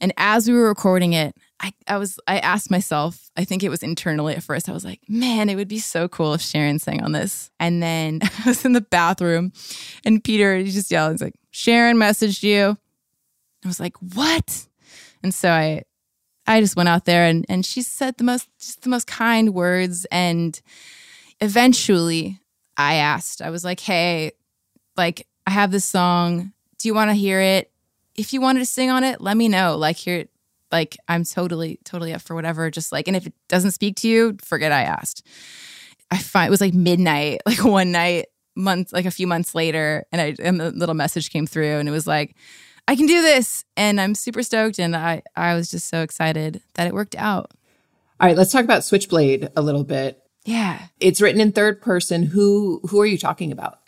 And 0.00 0.12
as 0.16 0.48
we 0.48 0.54
were 0.54 0.68
recording 0.68 1.12
it, 1.12 1.36
I, 1.60 1.72
I 1.88 1.96
was 1.96 2.20
I 2.26 2.38
asked 2.38 2.70
myself, 2.70 3.30
I 3.36 3.44
think 3.44 3.62
it 3.62 3.68
was 3.68 3.82
internally 3.82 4.34
at 4.34 4.42
first, 4.42 4.68
I 4.68 4.72
was 4.72 4.84
like, 4.84 5.00
man, 5.08 5.48
it 5.48 5.56
would 5.56 5.68
be 5.68 5.80
so 5.80 6.08
cool 6.08 6.34
if 6.34 6.40
Sharon 6.40 6.78
sang 6.78 7.02
on 7.02 7.12
this. 7.12 7.50
And 7.58 7.82
then 7.82 8.20
I 8.44 8.48
was 8.48 8.64
in 8.64 8.72
the 8.72 8.80
bathroom 8.80 9.52
and 10.04 10.22
Peter 10.22 10.62
just 10.62 10.90
yelled, 10.90 11.12
he's 11.12 11.22
like, 11.22 11.34
Sharon 11.50 11.96
messaged 11.96 12.42
you. 12.42 12.76
I 13.64 13.68
was 13.68 13.80
like, 13.80 13.96
what? 14.14 14.66
And 15.22 15.34
so 15.34 15.50
I 15.50 15.82
I 16.46 16.60
just 16.60 16.76
went 16.76 16.88
out 16.88 17.04
there 17.04 17.24
and 17.24 17.44
and 17.48 17.66
she 17.66 17.82
said 17.82 18.16
the 18.18 18.24
most 18.24 18.48
just 18.58 18.82
the 18.82 18.88
most 18.88 19.06
kind 19.06 19.52
words. 19.52 20.06
And 20.12 20.60
eventually 21.40 22.40
I 22.76 22.94
asked, 22.94 23.42
I 23.42 23.50
was 23.50 23.64
like, 23.64 23.80
hey, 23.80 24.32
like 24.96 25.26
I 25.46 25.50
have 25.50 25.72
this 25.72 25.84
song. 25.84 26.52
Do 26.78 26.88
you 26.88 26.94
want 26.94 27.10
to 27.10 27.14
hear 27.14 27.40
it? 27.40 27.72
If 28.14 28.32
you 28.32 28.40
wanted 28.40 28.60
to 28.60 28.66
sing 28.66 28.90
on 28.90 29.02
it, 29.02 29.20
let 29.20 29.36
me 29.36 29.48
know. 29.48 29.76
Like 29.76 29.96
here 29.96 30.26
like 30.70 30.96
I'm 31.08 31.24
totally, 31.24 31.78
totally 31.84 32.12
up 32.12 32.22
for 32.22 32.34
whatever. 32.34 32.70
Just 32.70 32.92
like, 32.92 33.08
and 33.08 33.16
if 33.16 33.26
it 33.26 33.34
doesn't 33.48 33.72
speak 33.72 33.96
to 33.96 34.08
you, 34.08 34.36
forget 34.42 34.72
I 34.72 34.82
asked. 34.82 35.26
I 36.10 36.18
find 36.18 36.48
it 36.48 36.50
was 36.50 36.60
like 36.60 36.74
midnight, 36.74 37.40
like 37.46 37.64
one 37.64 37.92
night, 37.92 38.26
months, 38.54 38.92
like 38.92 39.06
a 39.06 39.10
few 39.10 39.26
months 39.26 39.54
later, 39.54 40.04
and 40.12 40.20
I 40.20 40.34
and 40.42 40.60
the 40.60 40.70
little 40.70 40.94
message 40.94 41.30
came 41.30 41.46
through, 41.46 41.78
and 41.78 41.88
it 41.88 41.92
was 41.92 42.06
like, 42.06 42.36
I 42.86 42.96
can 42.96 43.06
do 43.06 43.22
this, 43.22 43.64
and 43.76 44.00
I'm 44.00 44.14
super 44.14 44.42
stoked, 44.42 44.78
and 44.78 44.96
I 44.96 45.22
I 45.36 45.54
was 45.54 45.70
just 45.70 45.88
so 45.88 46.02
excited 46.02 46.62
that 46.74 46.86
it 46.86 46.94
worked 46.94 47.16
out. 47.16 47.52
All 48.20 48.26
right, 48.26 48.36
let's 48.36 48.52
talk 48.52 48.64
about 48.64 48.84
Switchblade 48.84 49.50
a 49.56 49.62
little 49.62 49.84
bit. 49.84 50.22
Yeah, 50.44 50.86
it's 50.98 51.20
written 51.20 51.40
in 51.40 51.52
third 51.52 51.80
person. 51.80 52.22
Who 52.22 52.80
who 52.88 53.00
are 53.00 53.06
you 53.06 53.18
talking 53.18 53.52
about? 53.52 53.78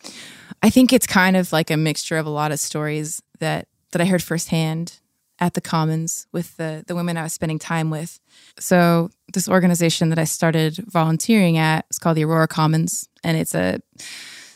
I 0.63 0.71
think 0.71 0.93
it's 0.93 1.07
kind 1.07 1.37
of 1.37 1.53
like 1.53 1.71
a 1.71 1.77
mixture 1.77 2.19
of 2.19 2.27
a 2.27 2.31
lot 2.31 2.53
of 2.53 2.61
stories 2.61 3.23
that 3.39 3.67
that 3.93 4.03
I 4.03 4.05
heard 4.05 4.23
firsthand 4.23 5.01
at 5.41 5.55
the 5.55 5.61
Commons 5.61 6.27
with 6.33 6.57
the, 6.57 6.85
the 6.87 6.95
women 6.95 7.17
I 7.17 7.23
was 7.23 7.33
spending 7.33 7.59
time 7.59 7.91
with. 7.91 8.21
So, 8.59 9.11
this 9.33 9.49
organization 9.49 10.11
that 10.11 10.19
I 10.19 10.25
started 10.25 10.77
volunteering 10.89 11.57
at 11.57 11.87
is 11.91 11.99
called 11.99 12.17
the 12.17 12.25
Aurora 12.25 12.49
Commons, 12.49 13.09
and 13.25 13.37
it's 13.37 13.55
a 13.55 13.81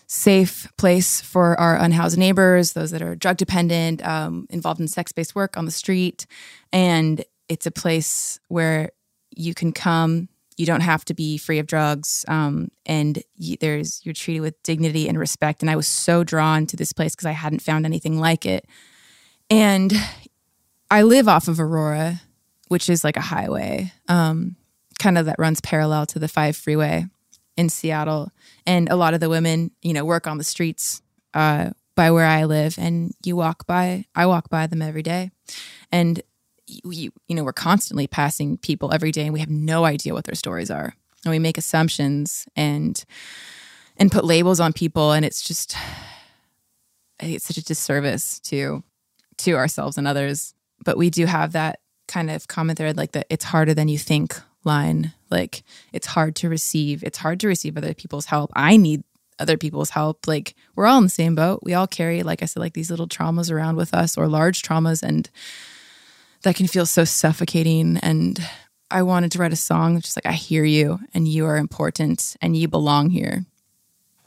safe 0.07 0.71
place 0.77 1.21
for 1.21 1.59
our 1.59 1.77
unhoused 1.77 2.19
neighbors, 2.19 2.73
those 2.73 2.91
that 2.91 3.03
are 3.03 3.15
drug 3.15 3.37
dependent, 3.37 4.05
um, 4.07 4.47
involved 4.51 4.81
in 4.81 4.89
sex 4.89 5.13
based 5.13 5.35
work 5.35 5.57
on 5.57 5.65
the 5.65 5.71
street. 5.71 6.27
And 6.73 7.25
it's 7.49 7.67
a 7.67 7.71
place 7.71 8.39
where 8.49 8.91
you 9.35 9.55
can 9.55 9.73
come. 9.73 10.29
You 10.57 10.67
don't 10.67 10.83
have 10.83 11.05
to 11.07 11.15
be 11.15 11.37
free 11.37 11.59
of 11.59 11.67
drugs, 11.67 12.25
um, 12.29 12.69
and 12.87 13.21
you, 13.35 13.57
there's 13.61 14.01
you're 14.05 14.15
treated 14.15 14.41
with 14.41 14.63
dignity 14.63 15.09
and 15.09 15.19
respect. 15.19 15.63
And 15.63 15.71
I 15.71 15.75
was 15.75 15.89
so 15.89 16.23
drawn 16.23 16.67
to 16.67 16.77
this 16.77 16.93
place 16.93 17.17
because 17.17 17.27
I 17.27 17.33
hadn't 17.33 17.61
found 17.61 17.85
anything 17.85 18.21
like 18.21 18.47
it. 18.47 18.65
And 19.51 19.93
I 20.95 21.03
live 21.03 21.27
off 21.27 21.49
of 21.49 21.59
Aurora, 21.59 22.21
which 22.69 22.89
is 22.89 23.03
like 23.03 23.17
a 23.17 23.21
highway, 23.21 23.93
um, 24.07 24.55
kind 25.01 25.19
of 25.19 25.27
that 25.27 25.41
runs 25.41 25.61
parallel 25.61 26.07
to 26.07 26.21
the 26.21 26.29
five 26.29 26.55
freeway 26.55 27.07
in 27.57 27.69
Seattle, 27.69 28.31
and 28.65 28.89
a 28.89 28.95
lot 28.95 29.13
of 29.13 29.19
the 29.19 29.29
women, 29.29 29.73
you 29.83 29.93
know, 29.93 30.05
work 30.05 30.29
on 30.29 30.39
the 30.39 30.45
streets 30.45 31.03
uh, 31.35 31.71
by 31.97 32.13
where 32.13 32.27
I 32.27 32.45
live, 32.45 32.79
and 32.79 33.13
you 33.25 33.35
walk 33.35 33.67
by. 33.67 34.05
I 34.15 34.27
walk 34.27 34.51
by 34.51 34.69
them 34.69 34.83
every 34.83 35.03
day, 35.03 35.33
and 35.91 36.23
you, 36.69 37.11
you 37.27 37.35
know, 37.35 37.43
we're 37.43 37.53
constantly 37.53 38.07
passing 38.07 38.57
people 38.57 38.95
every 38.95 39.11
day, 39.11 39.25
and 39.25 39.33
we 39.33 39.41
have 39.41 39.51
no 39.51 39.85
idea 39.85 40.15
what 40.15 40.27
their 40.27 40.37
stories 40.37 40.71
are, 40.71 40.95
and 41.25 41.33
we 41.33 41.41
make 41.41 41.59
assumptions 41.59 42.47
and 42.55 43.05
and 43.97 44.13
put 44.13 44.25
labels 44.25 44.61
on 44.61 44.73
people, 44.73 45.11
and 45.11 45.25
it's 45.25 45.43
just 45.43 45.77
it's 47.19 47.47
such 47.47 47.59
a 47.59 47.65
disservice 47.65 48.39
to 48.45 48.85
to 49.39 49.55
ourselves 49.55 49.99
and 49.99 50.07
others. 50.07 50.55
But 50.85 50.97
we 50.97 51.11
do 51.11 51.27
have 51.27 51.53
that 51.53 51.81
kind 52.09 52.31
of 52.31 52.49
common 52.49 52.77
thread, 52.77 52.97
like 52.97 53.13
that 53.13 53.27
it's 53.31 53.45
harder 53.45 53.75
than 53.75 53.89
you 53.89 53.99
think 53.99 54.35
line. 54.65 55.13
Like 55.31 55.63
it's 55.93 56.07
hard 56.07 56.37
to 56.37 56.49
receive. 56.49 57.03
It's 57.03 57.19
hard 57.19 57.41
to 57.41 57.49
receive 57.49 57.77
other 57.77 57.95
people's 57.95 58.27
help. 58.27 58.51
I 58.55 58.77
need 58.77 59.03
other 59.39 59.57
people's 59.57 59.91
help. 59.91 60.27
Like 60.27 60.55
we're 60.75 60.87
all 60.87 60.99
in 60.99 61.05
the 61.05 61.11
same 61.11 61.35
boat. 61.35 61.61
We 61.63 61.75
all 61.75 61.87
carry, 61.87 62.23
like 62.23 62.43
I 62.43 62.47
said, 62.47 62.61
like 62.61 62.75
these 62.75 62.91
little 62.91 63.09
traumas 63.09 63.51
around 63.51 63.77
with 63.77 63.95
us 63.95 64.17
or 64.17 64.29
large 64.29 64.63
traumas 64.63 65.03
and 65.03 65.29
that 66.43 66.57
can 66.57 66.67
feel 66.67 66.87
so 66.87 67.05
suffocating. 67.05 67.97
And 67.99 68.39
I 68.91 69.03
wanted 69.03 69.33
to 69.33 69.39
write 69.39 69.53
a 69.53 69.57
song 69.57 70.01
just 70.01 70.17
like 70.17 70.27
I 70.27 70.33
hear 70.33 70.65
you 70.65 71.01
and 71.13 71.27
you 71.27 71.47
are 71.47 71.57
important 71.57 72.37
and 72.41 72.57
you 72.57 72.69
belong 72.69 73.11
here. 73.11 73.45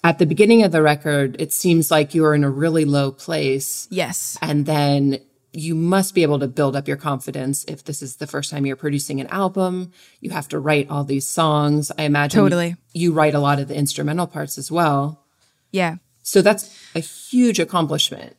At 0.04 0.20
the 0.20 0.26
beginning 0.26 0.64
of 0.64 0.72
the 0.72 0.82
record, 0.82 1.36
it 1.40 1.52
seems 1.52 1.92
like 1.92 2.14
you 2.14 2.24
are 2.26 2.36
in 2.36 2.44
a 2.44 2.50
really 2.50 2.86
low 2.86 3.12
place. 3.12 3.88
Yes. 3.90 4.38
And 4.42 4.66
then 4.66 5.20
you 5.54 5.76
must 5.76 6.14
be 6.14 6.24
able 6.24 6.40
to 6.40 6.48
build 6.48 6.76
up 6.76 6.88
your 6.88 6.98
confidence 6.98 7.64
if 7.66 7.84
this 7.84 8.02
is 8.02 8.18
the 8.18 8.28
first 8.28 8.52
time 8.52 8.66
you're 8.66 8.76
producing 8.76 9.20
an 9.20 9.28
album. 9.28 9.92
You 10.20 10.32
have 10.32 10.48
to 10.50 10.60
write 10.60 10.90
all 10.90 11.04
these 11.04 11.28
songs. 11.28 11.92
I 11.98 12.04
imagine 12.04 12.40
totally. 12.40 12.76
you 12.94 13.14
write 13.14 13.34
a 13.34 13.40
lot 13.40 13.60
of 13.60 13.68
the 13.68 13.76
instrumental 13.76 14.28
parts 14.28 14.58
as 14.58 14.72
well. 14.72 15.24
Yeah. 15.72 15.96
So 16.24 16.42
that's 16.42 16.78
a 16.94 17.00
huge 17.00 17.60
accomplishment. 17.60 18.36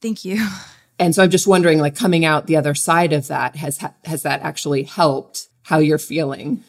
Thank 0.00 0.24
you. 0.24 0.46
And 1.00 1.14
so 1.14 1.22
I'm 1.22 1.30
just 1.30 1.46
wondering 1.46 1.78
like 1.78 1.96
coming 1.96 2.26
out 2.26 2.46
the 2.46 2.58
other 2.58 2.74
side 2.74 3.14
of 3.14 3.28
that 3.28 3.56
has 3.56 3.82
has 4.04 4.22
that 4.24 4.42
actually 4.42 4.82
helped 4.82 5.48
how 5.62 5.78
you're 5.78 5.98
feeling? 5.98 6.62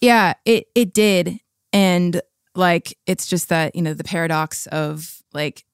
Yeah, 0.00 0.34
it 0.44 0.66
it 0.74 0.92
did. 0.92 1.38
And 1.72 2.20
like 2.54 2.98
it's 3.06 3.26
just 3.26 3.48
that, 3.50 3.76
you 3.76 3.82
know, 3.82 3.94
the 3.94 4.02
paradox 4.02 4.66
of 4.66 5.22
like 5.32 5.64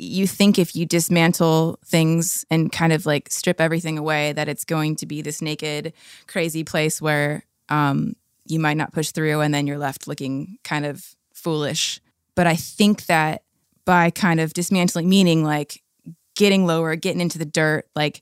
you 0.00 0.26
think 0.26 0.58
if 0.58 0.74
you 0.74 0.86
dismantle 0.86 1.78
things 1.84 2.44
and 2.50 2.72
kind 2.72 2.92
of 2.92 3.06
like 3.06 3.30
strip 3.30 3.60
everything 3.60 3.98
away 3.98 4.32
that 4.32 4.48
it's 4.48 4.64
going 4.64 4.96
to 4.96 5.06
be 5.06 5.22
this 5.22 5.42
naked 5.42 5.92
crazy 6.26 6.64
place 6.64 7.00
where 7.00 7.44
um, 7.68 8.14
you 8.46 8.60
might 8.60 8.76
not 8.76 8.92
push 8.92 9.10
through 9.10 9.40
and 9.40 9.54
then 9.54 9.66
you're 9.66 9.78
left 9.78 10.06
looking 10.06 10.58
kind 10.64 10.86
of 10.86 11.14
foolish. 11.32 12.00
But 12.34 12.46
i 12.46 12.54
think 12.54 13.06
that 13.06 13.42
by 13.86 14.10
kind 14.10 14.40
of 14.40 14.52
dismantling 14.52 15.08
meaning 15.08 15.42
like 15.42 15.82
getting 16.34 16.66
lower 16.66 16.94
getting 16.96 17.20
into 17.20 17.38
the 17.38 17.46
dirt 17.46 17.86
like 17.94 18.20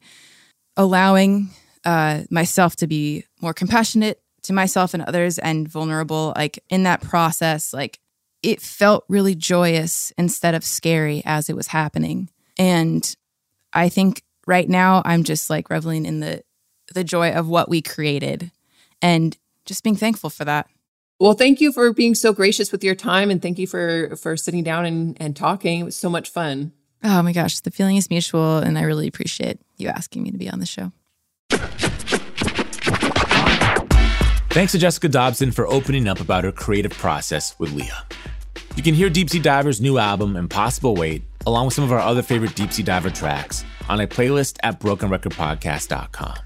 allowing 0.77 1.51
uh, 1.85 2.22
myself 2.31 2.77
to 2.77 2.87
be 2.87 3.25
more 3.41 3.53
compassionate 3.53 4.20
to 4.43 4.53
myself 4.53 4.95
and 4.95 5.03
others 5.03 5.39
and 5.39 5.68
vulnerable 5.68 6.33
like 6.37 6.62
in 6.68 6.85
that 6.85 7.01
process 7.01 7.72
like 7.75 7.99
it 8.45 8.61
felt 8.61 9.05
really 9.09 9.34
joyous 9.34 10.12
instead 10.18 10.55
of 10.55 10.62
scary 10.62 11.22
as 11.24 11.49
it 11.49 11.57
was 11.57 11.68
happening. 11.68 12.28
And 12.59 13.16
I 13.72 13.88
think 13.88 14.22
right 14.47 14.68
now 14.68 15.01
I'm 15.05 15.24
just 15.24 15.49
like 15.49 15.70
reveling 15.70 16.05
in 16.05 16.20
the 16.20 16.42
the 16.92 17.03
joy 17.03 17.32
of 17.32 17.49
what 17.49 17.70
we 17.70 17.80
created 17.80 18.51
and 19.01 19.36
just 19.64 19.82
being 19.82 19.97
thankful 19.97 20.28
for 20.28 20.45
that. 20.45 20.68
Well, 21.18 21.32
thank 21.32 21.62
you 21.62 21.72
for 21.72 21.95
being 21.95 22.14
so 22.14 22.34
gracious 22.34 22.70
with 22.70 22.84
your 22.84 22.95
time 22.95 23.30
and 23.30 23.40
thank 23.40 23.59
you 23.59 23.66
for 23.66 24.14
for 24.16 24.36
sitting 24.36 24.62
down 24.62 24.84
and, 24.84 25.16
and 25.18 25.34
talking. 25.34 25.80
It 25.80 25.84
was 25.84 25.97
so 25.97 26.11
much 26.11 26.28
fun. 26.28 26.72
Oh 27.03 27.22
my 27.22 27.32
gosh, 27.32 27.61
the 27.61 27.70
feeling 27.70 27.97
is 27.97 28.11
mutual 28.11 28.59
and 28.59 28.78
I 28.78 28.82
really 28.82 29.09
appreciate 29.09 29.59
you 29.78 29.88
asking 29.88 30.22
me 30.22 30.30
to 30.32 30.38
be 30.38 30.51
on 30.51 30.61
the 30.61 30.66
show. 30.66 30.92
Thanks 34.51 34.72
to 34.72 34.78
Jessica 34.78 35.09
Dobson 35.09 35.51
for 35.51 35.66
opening 35.66 36.07
up 36.07 36.20
about 36.20 36.45
her 36.45 36.53
creative 36.53 36.92
process 36.92 37.59
with 37.59 37.72
Leah. 37.72 38.05
You 38.77 38.83
can 38.83 38.95
hear 38.95 39.09
Deep 39.09 39.31
Sea 39.31 39.39
Diver's 39.39 39.81
new 39.81 39.99
album, 39.99 40.37
Impossible 40.37 40.97
Weight, 40.97 41.22
along 41.47 41.66
with 41.66 41.75
some 41.75 41.85
of 41.85 41.93
our 41.93 42.01
other 42.01 42.22
favorite 42.22 42.57
Deep 42.57 42.72
Sea 42.72 42.83
Diver 42.83 43.11
tracks 43.11 43.64
on 43.89 44.01
a 44.01 44.07
playlist 44.07 44.59
at 44.64 44.81
brokenrecordpodcast.com. 44.81 46.37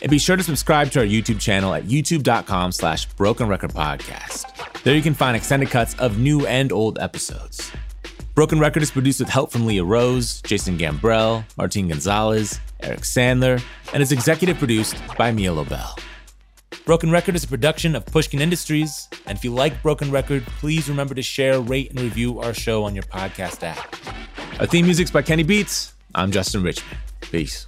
And 0.00 0.10
be 0.10 0.18
sure 0.18 0.36
to 0.36 0.42
subscribe 0.42 0.90
to 0.92 1.00
our 1.00 1.04
YouTube 1.04 1.40
channel 1.40 1.74
at 1.74 1.84
youtube.com 1.84 2.70
slash 2.72 3.08
brokenrecordpodcast. 3.10 4.82
There 4.84 4.94
you 4.94 5.02
can 5.02 5.14
find 5.14 5.36
extended 5.36 5.70
cuts 5.70 5.94
of 5.98 6.18
new 6.18 6.46
and 6.46 6.72
old 6.72 6.98
episodes. 7.00 7.72
Broken 8.34 8.60
Record 8.60 8.84
is 8.84 8.92
produced 8.92 9.18
with 9.18 9.28
help 9.28 9.50
from 9.50 9.66
Leah 9.66 9.84
Rose, 9.84 10.40
Jason 10.42 10.78
Gambrell, 10.78 11.44
Martin 11.56 11.88
Gonzalez, 11.88 12.60
Eric 12.80 13.00
Sandler, 13.00 13.62
and 13.92 14.00
is 14.02 14.12
executive 14.12 14.58
produced 14.58 14.96
by 15.18 15.32
Mia 15.32 15.52
Lobel. 15.52 15.96
Broken 16.84 17.12
Record 17.12 17.36
is 17.36 17.44
a 17.44 17.48
production 17.48 17.94
of 17.94 18.04
Pushkin 18.06 18.40
Industries. 18.40 19.08
And 19.26 19.38
if 19.38 19.44
you 19.44 19.54
like 19.54 19.80
Broken 19.82 20.10
Record, 20.10 20.44
please 20.58 20.88
remember 20.88 21.14
to 21.14 21.22
share, 21.22 21.60
rate, 21.60 21.90
and 21.90 22.00
review 22.00 22.40
our 22.40 22.52
show 22.52 22.82
on 22.82 22.92
your 22.96 23.04
podcast 23.04 23.62
app. 23.62 23.94
Our 24.58 24.66
theme 24.66 24.86
music's 24.86 25.12
by 25.12 25.22
Kenny 25.22 25.44
Beats. 25.44 25.94
I'm 26.12 26.32
Justin 26.32 26.64
Richmond. 26.64 26.98
Peace. 27.20 27.66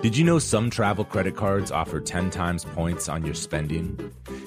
Did 0.00 0.16
you 0.16 0.24
know 0.24 0.38
some 0.38 0.70
travel 0.70 1.04
credit 1.04 1.36
cards 1.36 1.70
offer 1.70 2.00
10 2.00 2.30
times 2.30 2.64
points 2.64 3.10
on 3.10 3.26
your 3.26 3.34
spending? 3.34 4.10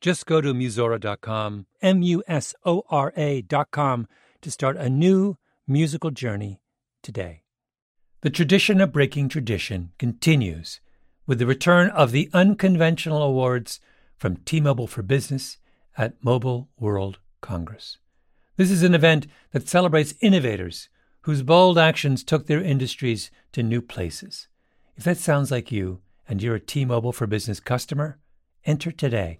Just 0.00 0.24
go 0.24 0.40
to 0.40 0.54
Musora.com, 0.54 1.66
M 1.82 2.02
U 2.02 2.22
S 2.26 2.54
O 2.64 2.84
R 2.88 3.12
A.com, 3.16 4.08
to 4.40 4.50
start 4.50 4.76
a 4.78 4.88
new 4.88 5.36
musical 5.66 6.10
journey 6.10 6.62
today. 7.02 7.42
The 8.22 8.30
tradition 8.30 8.80
of 8.80 8.92
breaking 8.92 9.28
tradition 9.28 9.92
continues 9.98 10.80
with 11.26 11.38
the 11.38 11.46
return 11.46 11.90
of 11.90 12.12
the 12.12 12.30
Unconventional 12.32 13.22
Awards 13.22 13.78
from 14.16 14.36
T 14.36 14.58
Mobile 14.58 14.86
for 14.86 15.02
Business 15.02 15.58
at 15.98 16.22
Mobile 16.24 16.70
World 16.78 17.18
Congress. 17.42 17.98
This 18.56 18.70
is 18.70 18.82
an 18.82 18.94
event 18.94 19.26
that 19.52 19.68
celebrates 19.68 20.14
innovators 20.20 20.88
whose 21.22 21.42
bold 21.42 21.76
actions 21.78 22.24
took 22.24 22.46
their 22.46 22.62
industries 22.62 23.30
to 23.52 23.62
new 23.62 23.82
places. 23.82 24.48
If 24.96 25.04
that 25.04 25.18
sounds 25.18 25.50
like 25.50 25.70
you 25.70 26.00
and 26.26 26.42
you're 26.42 26.54
a 26.54 26.60
T 26.60 26.86
Mobile 26.86 27.12
for 27.12 27.26
Business 27.26 27.60
customer, 27.60 28.18
enter 28.64 28.92
today. 28.92 29.39